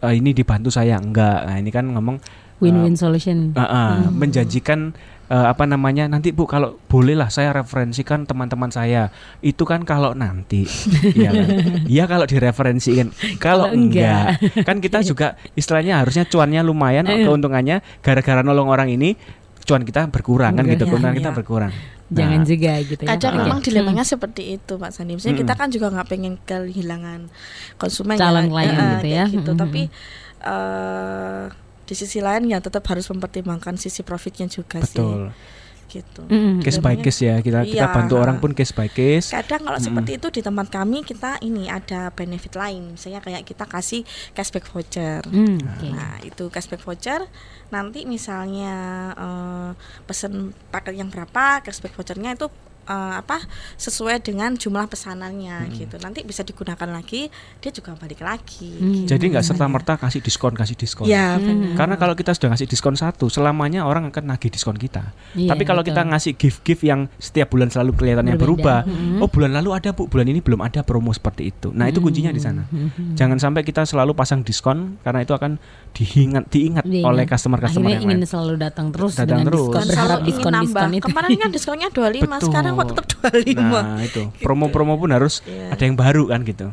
[0.03, 1.47] eh, ini dibantu saya enggak.
[1.47, 2.19] Nah, ini kan ngomong
[2.59, 3.51] Win-win solution.
[3.51, 4.15] Uh, uh, Hmm.
[4.15, 4.91] menjanjikan
[5.25, 10.67] uh, apa namanya nanti bu kalau bolehlah saya referensikan teman-teman saya itu kan kalau nanti
[11.15, 11.47] Iya kan?
[11.85, 13.07] Iya kalau direferensikan
[13.37, 14.35] kalau enggak.
[14.37, 17.23] enggak kan kita juga istilahnya harusnya cuannya lumayan Eh.
[17.23, 19.15] keuntungannya gara-gara nolong orang ini
[19.61, 20.89] cuan kita berkurang kan gitu ya.
[20.89, 21.37] keuntungan kita Iya.
[21.37, 21.73] berkurang
[22.09, 23.07] Jangan Nah, juga gitu ya.
[23.07, 24.11] Kadang memang dilemanya Hmm.
[24.11, 25.13] seperti itu Pak Sandi.
[25.13, 25.45] Misalnya Mm-mm.
[25.45, 27.29] kita kan juga nggak pengen kehilangan
[27.77, 29.23] konsumen Calon ya, klien eh, gitu ya.
[29.29, 29.45] gitu.
[29.47, 29.61] Mm-mm.
[29.61, 29.81] Tapi
[30.41, 31.43] eh
[31.89, 35.57] di sisi lain ya tetap harus mempertimbangkan sisi profitnya juga betul sih.
[35.89, 36.21] Gitu.
[36.21, 36.61] Mm-mm.
[36.61, 37.89] case by case ya kita kita Iya.
[37.89, 39.89] bantu orang pun case by case Kadang kalau Mm-mm.
[39.89, 42.93] seperti itu di tempat kami kita ini ada benefit lain.
[42.93, 44.05] Misalnya kayak kita kasih
[44.37, 45.25] cashback voucher.
[45.25, 45.89] Hmm, oke.
[45.89, 47.25] Nah, itu cashback voucher
[47.73, 48.73] nanti misalnya
[49.17, 49.69] eh,
[50.05, 52.53] pesen paket yang berapa, cashback vouchernya itu
[52.89, 53.37] eh, apa
[53.75, 55.71] sesuai dengan jumlah pesanannya Hmm.
[55.71, 55.95] gitu.
[55.97, 58.71] Nanti bisa digunakan lagi, dia juga balik lagi.
[58.71, 58.93] Hmm.
[58.99, 59.09] gitu.
[59.09, 61.75] jadi nggak serta merta kasih diskon kasih diskon Ya, Hmm.
[61.75, 65.13] Karena kalau kita sudah ngasih diskon satu, selamanya orang akan nagih diskon kita.
[65.33, 66.11] Iya, Tapi kalau kita betul.
[66.11, 68.41] ngasih gift-gift yang setiap bulan selalu kelihatannya Berbeda.
[68.41, 69.19] berubah, Mhm.
[69.19, 71.69] oh bulan lalu ada bu, bulan ini belum ada promo seperti itu.
[71.69, 72.65] Nah itu kuncinya di sana.
[72.65, 73.13] Mhm.
[73.13, 75.61] Jangan sampai kita selalu pasang diskon karena itu akan
[75.91, 77.05] diingat diingat Diingat.
[77.05, 78.27] oleh customer-customer yang ingin lain.
[78.27, 79.61] selalu datang terus Datang dengan terus.
[79.61, 80.87] diskon berharap diskon-diskon nambah.
[80.95, 81.05] itu.
[81.05, 82.95] Kemarin kan diskonnya 25, sekarang Betul.
[82.95, 83.59] tetap 25.
[83.59, 85.75] Nah itu promo-promo pun harus Iya.
[85.75, 86.67] ada yang baru kan gitu.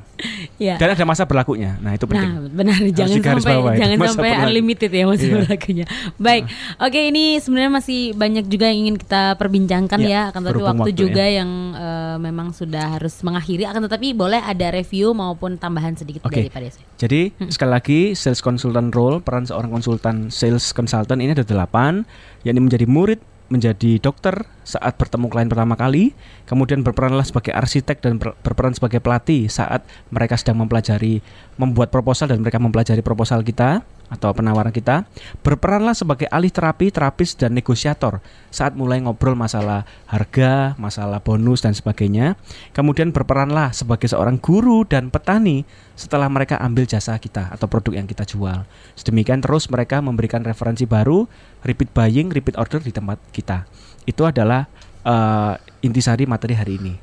[0.57, 0.76] Ya.
[0.76, 1.76] Dan ada masa berlakunya.
[1.78, 2.28] Nah itu penting.
[2.28, 3.76] Nah, benar jangan sampai digarisbawahi.
[3.76, 4.46] jangan sampai berlaku.
[4.46, 5.34] unlimited ya masa Iya.
[5.36, 5.84] berlakunya.
[6.16, 6.42] Baik.
[6.78, 10.80] Oke, ini sebenarnya masih banyak juga yang ingin kita perbincangkan Ya, ya, akan tetapi waktu
[10.80, 11.42] waktu juga ya.
[11.42, 16.36] yang eh, memang sudah harus mengakhiri akan tetapi boleh ada review maupun tambahan sedikit Oke.
[16.38, 16.82] dari Pak Desi.
[16.96, 22.07] Jadi sekali lagi sales consultant role peran seorang konsultan sales consultant ini ada delapan,
[22.42, 26.12] yakni menjadi murid, menjadi dokter saat bertemu klien pertama kali,
[26.51, 31.22] kemudian berperanlah sebagai arsitek dan ber- berperan sebagai pelatih saat mereka sedang mempelajari
[31.55, 35.02] membuat proposal dan mereka mempelajari proposal kita atau penawaran kita,
[35.42, 38.22] berperanlah sebagai alih terapi, terapis dan negosiator
[38.54, 42.38] saat mulai ngobrol masalah harga, masalah bonus dan sebagainya.
[42.70, 45.66] Kemudian berperanlah sebagai seorang guru dan petani
[45.98, 48.62] setelah mereka ambil jasa kita atau produk yang kita jual.
[48.94, 51.26] Sedemikian terus mereka memberikan referensi baru,
[51.66, 53.66] repeat buying, repeat order di tempat kita.
[54.07, 54.70] Itu adalah
[55.02, 56.94] eh, intisari materi hari ini.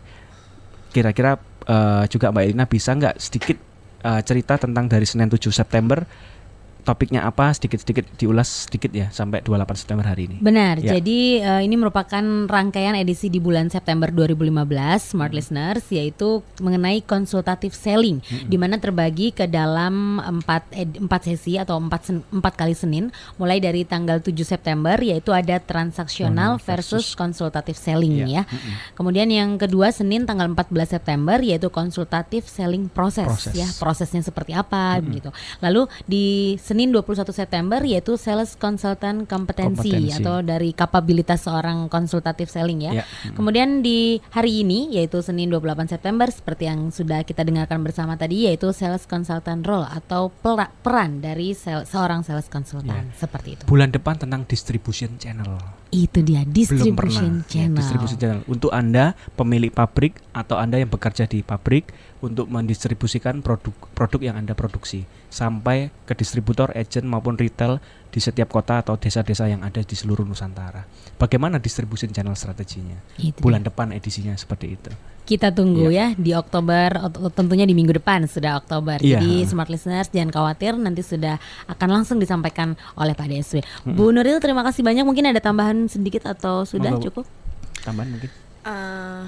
[0.94, 1.36] Kira-kira
[1.68, 3.58] eh, juga Mbak Elina bisa nggak sedikit
[4.02, 6.06] eh, cerita tentang dari Senin 7 September
[6.84, 10.38] topiknya apa sedikit-sedikit diulas sedikit ya sampai 28 September hari ini.
[10.40, 10.80] Benar.
[10.80, 11.00] Ya.
[11.00, 14.52] Jadi eh, ini merupakan rangkaian edisi di bulan September 2015
[15.00, 20.70] Smart Listeners yaitu mengenai konsultatif selling di mana terbagi ke dalam empat
[21.00, 23.10] empat sesi atau empat empat kali Senin
[23.40, 28.44] mulai dari tanggal 7 September yaitu ada transaksional versus konsultatif selling Iya.
[28.44, 28.44] ya.
[28.94, 33.54] Kemudian yang kedua Senin tanggal 14 September yaitu konsultatif selling proses, Proses.
[33.56, 33.68] ya.
[33.80, 35.32] Prosesnya seperti apa gitu.
[35.64, 40.18] Lalu di Senin 21 September yaitu sales consultant kompetensi Kompetensi.
[40.18, 42.92] atau dari kapabilitas seorang konsultatif selling ya.
[42.98, 43.06] Ya.
[43.30, 48.50] Kemudian di hari ini yaitu Senin 28 September seperti yang sudah kita dengarkan bersama tadi
[48.50, 53.64] yaitu sales consultant role atau pera- peran dari sel- seorang sales consultant seperti itu.
[53.70, 55.54] Bulan depan tentang distribution channel.
[55.94, 57.46] Itu dia Belum distribution pernah.
[57.46, 57.78] Ya, channel.
[57.78, 58.42] distribution channel.
[58.50, 61.94] Untuk Anda pemilik pabrik atau Anda yang bekerja di pabrik
[62.26, 67.78] untuk mendistribusikan produk produk yang Anda produksi sampai ke distributor, agent maupun retail
[68.14, 70.86] di setiap kota atau desa-desa yang ada di seluruh Nusantara.
[71.18, 72.94] Bagaimana distribution channel strateginya?
[73.18, 73.74] Itu Bulan dia.
[73.74, 74.94] depan edisinya seperti itu.
[75.24, 79.02] Kita tunggu ya di Oktober tentunya di minggu depan sudah Oktober.
[79.02, 79.18] Iya.
[79.18, 83.64] Jadi smart listeners jangan khawatir nanti sudah akan langsung disampaikan oleh Pak DSW.
[83.88, 85.02] Bu Nuril terima kasih banyak.
[85.02, 87.06] Mungkin ada tambahan sedikit atau sudah Monggo, Bu.
[87.10, 87.26] cukup?
[87.82, 88.30] Tambahan mungkin.
[88.68, 89.24] Eh,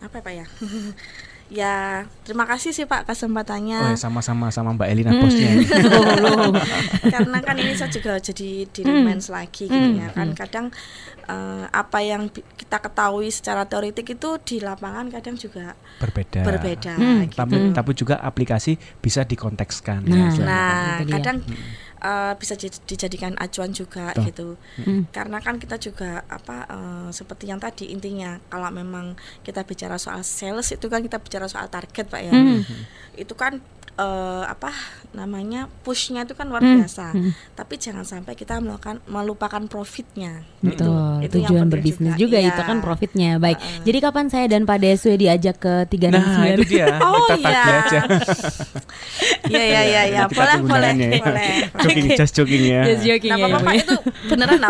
[0.00, 0.46] apa ya, Pak ya?
[1.50, 1.76] ya,
[2.22, 3.78] terima kasih sih Pak kesempatannya.
[3.80, 5.20] Oh, ya, sama-sama sama Mbak Elina Hmm.
[5.20, 5.50] bosnya.
[5.52, 5.66] ini.
[7.14, 10.66] karena kan ini saya juga jadi di remind lagi gitu ya kan kadang
[11.22, 16.42] eh, apa yang kita ketahui secara teoritik itu di lapangan kadang juga Berbeda.
[16.42, 17.26] berbeda Hmm.
[17.26, 17.36] gitu.
[17.36, 20.02] Tapi, tapi juga aplikasi bisa dikontekskan.
[20.02, 20.46] ya, Nah, istilahnya.
[20.48, 21.34] nah Itu dia.
[22.00, 24.24] Eh, bisa jadi- dijadikan acuan juga Betul.
[24.26, 24.48] gitu
[24.80, 25.02] Hmm.
[25.08, 30.20] karena kan kita juga apa eh, seperti yang tadi intinya kalau memang kita bicara soal
[30.20, 32.64] sales itu kan kita bicara soal target pak ya Hmm.
[33.14, 33.60] itu kan
[33.92, 34.70] eh, apa
[35.10, 36.78] namanya pushnya itu kan luar Hmm.
[36.78, 37.34] biasa Hmm.
[37.52, 40.86] tapi jangan sampai kita melakukan melupakan profitnya Betul,
[41.20, 42.20] Itu yang tujuan penting berbisnis juga.
[42.20, 42.48] juga, Iya.
[42.50, 43.30] itu kan profitnya.
[43.38, 43.56] Baik.
[43.56, 43.80] Heeh.
[43.82, 46.20] Jadi kapan saya dan Pak DSW diajak ke 369?
[46.36, 46.86] Nah, itu dia.
[47.00, 47.62] Oh, iya.
[47.80, 48.00] aja.
[49.50, 50.22] Iya iya iya ya.
[50.28, 51.08] Boleh boleh ya.
[51.18, 51.50] boleh.
[51.82, 52.82] jogging, just jogging ya.
[52.86, 53.80] Just joking Nggak ya, apa-apa ya.
[53.80, 53.96] itu
[54.28, 54.60] beneran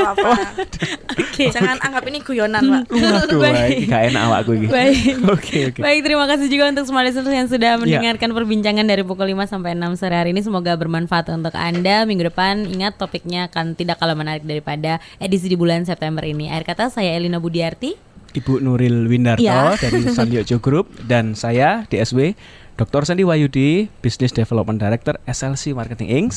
[1.42, 1.56] apa-apa.
[1.56, 2.82] Jangan anggap ini guyonan Pak.
[2.92, 3.76] Waduh, Baik.
[3.86, 4.66] gak enak awakku iki.
[4.66, 4.98] Baik.
[5.34, 5.80] Oke, oke.
[5.80, 7.78] Baik, terima kasih juga untuk semua listeners yang sudah Ya.
[7.78, 10.40] mendengarkan perbincangan dari pukul 5 sampai 6 sore hari ini.
[10.40, 12.02] Semoga bermanfaat untuk Anda.
[12.02, 16.48] Minggu depan ingat topiknya akan tidak kalah menarik daripada edisi di bulan September ini.
[16.48, 17.94] Akhir kata saya Elina Budiarti.
[18.30, 19.74] Ibu Nuril Windarto Ya.
[19.82, 22.38] dari Sanliojo Group dan saya DSW
[22.74, 23.04] Dr.
[23.04, 26.32] Sandi Wayudi, Business Development Director SLC Marketing Inc.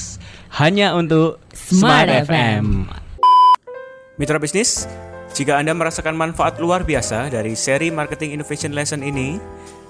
[0.60, 2.90] hanya untuk Smart FM.
[4.24, 4.88] Mitra bisnis,
[5.36, 9.36] jika Anda merasakan manfaat luar biasa dari seri Marketing Innovation Lesson ini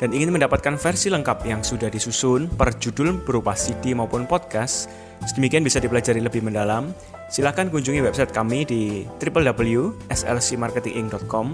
[0.01, 4.89] dan ingin mendapatkan versi lengkap yang sudah disusun per judul berupa CD maupun podcast,
[5.21, 6.97] sedemikian bisa dipelajari lebih mendalam,
[7.29, 11.47] silakan kunjungi website kami di www.slcmarketinginc.com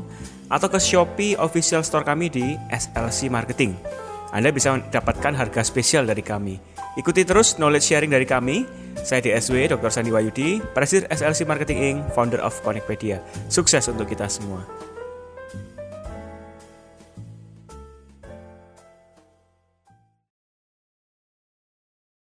[0.48, 3.76] atau ke Shopee official store kami di SLC Marketing.
[4.32, 6.79] Anda bisa mendapatkan harga spesial dari kami.
[6.98, 8.66] Ikuti terus knowledge sharing dari kami.
[9.00, 9.94] Saya DSW Dr.
[9.94, 13.22] Sandi Wayudi, Presiden SLC Marketing Inc., founder of Connectpedia.
[13.48, 14.89] Sukses untuk kita semua.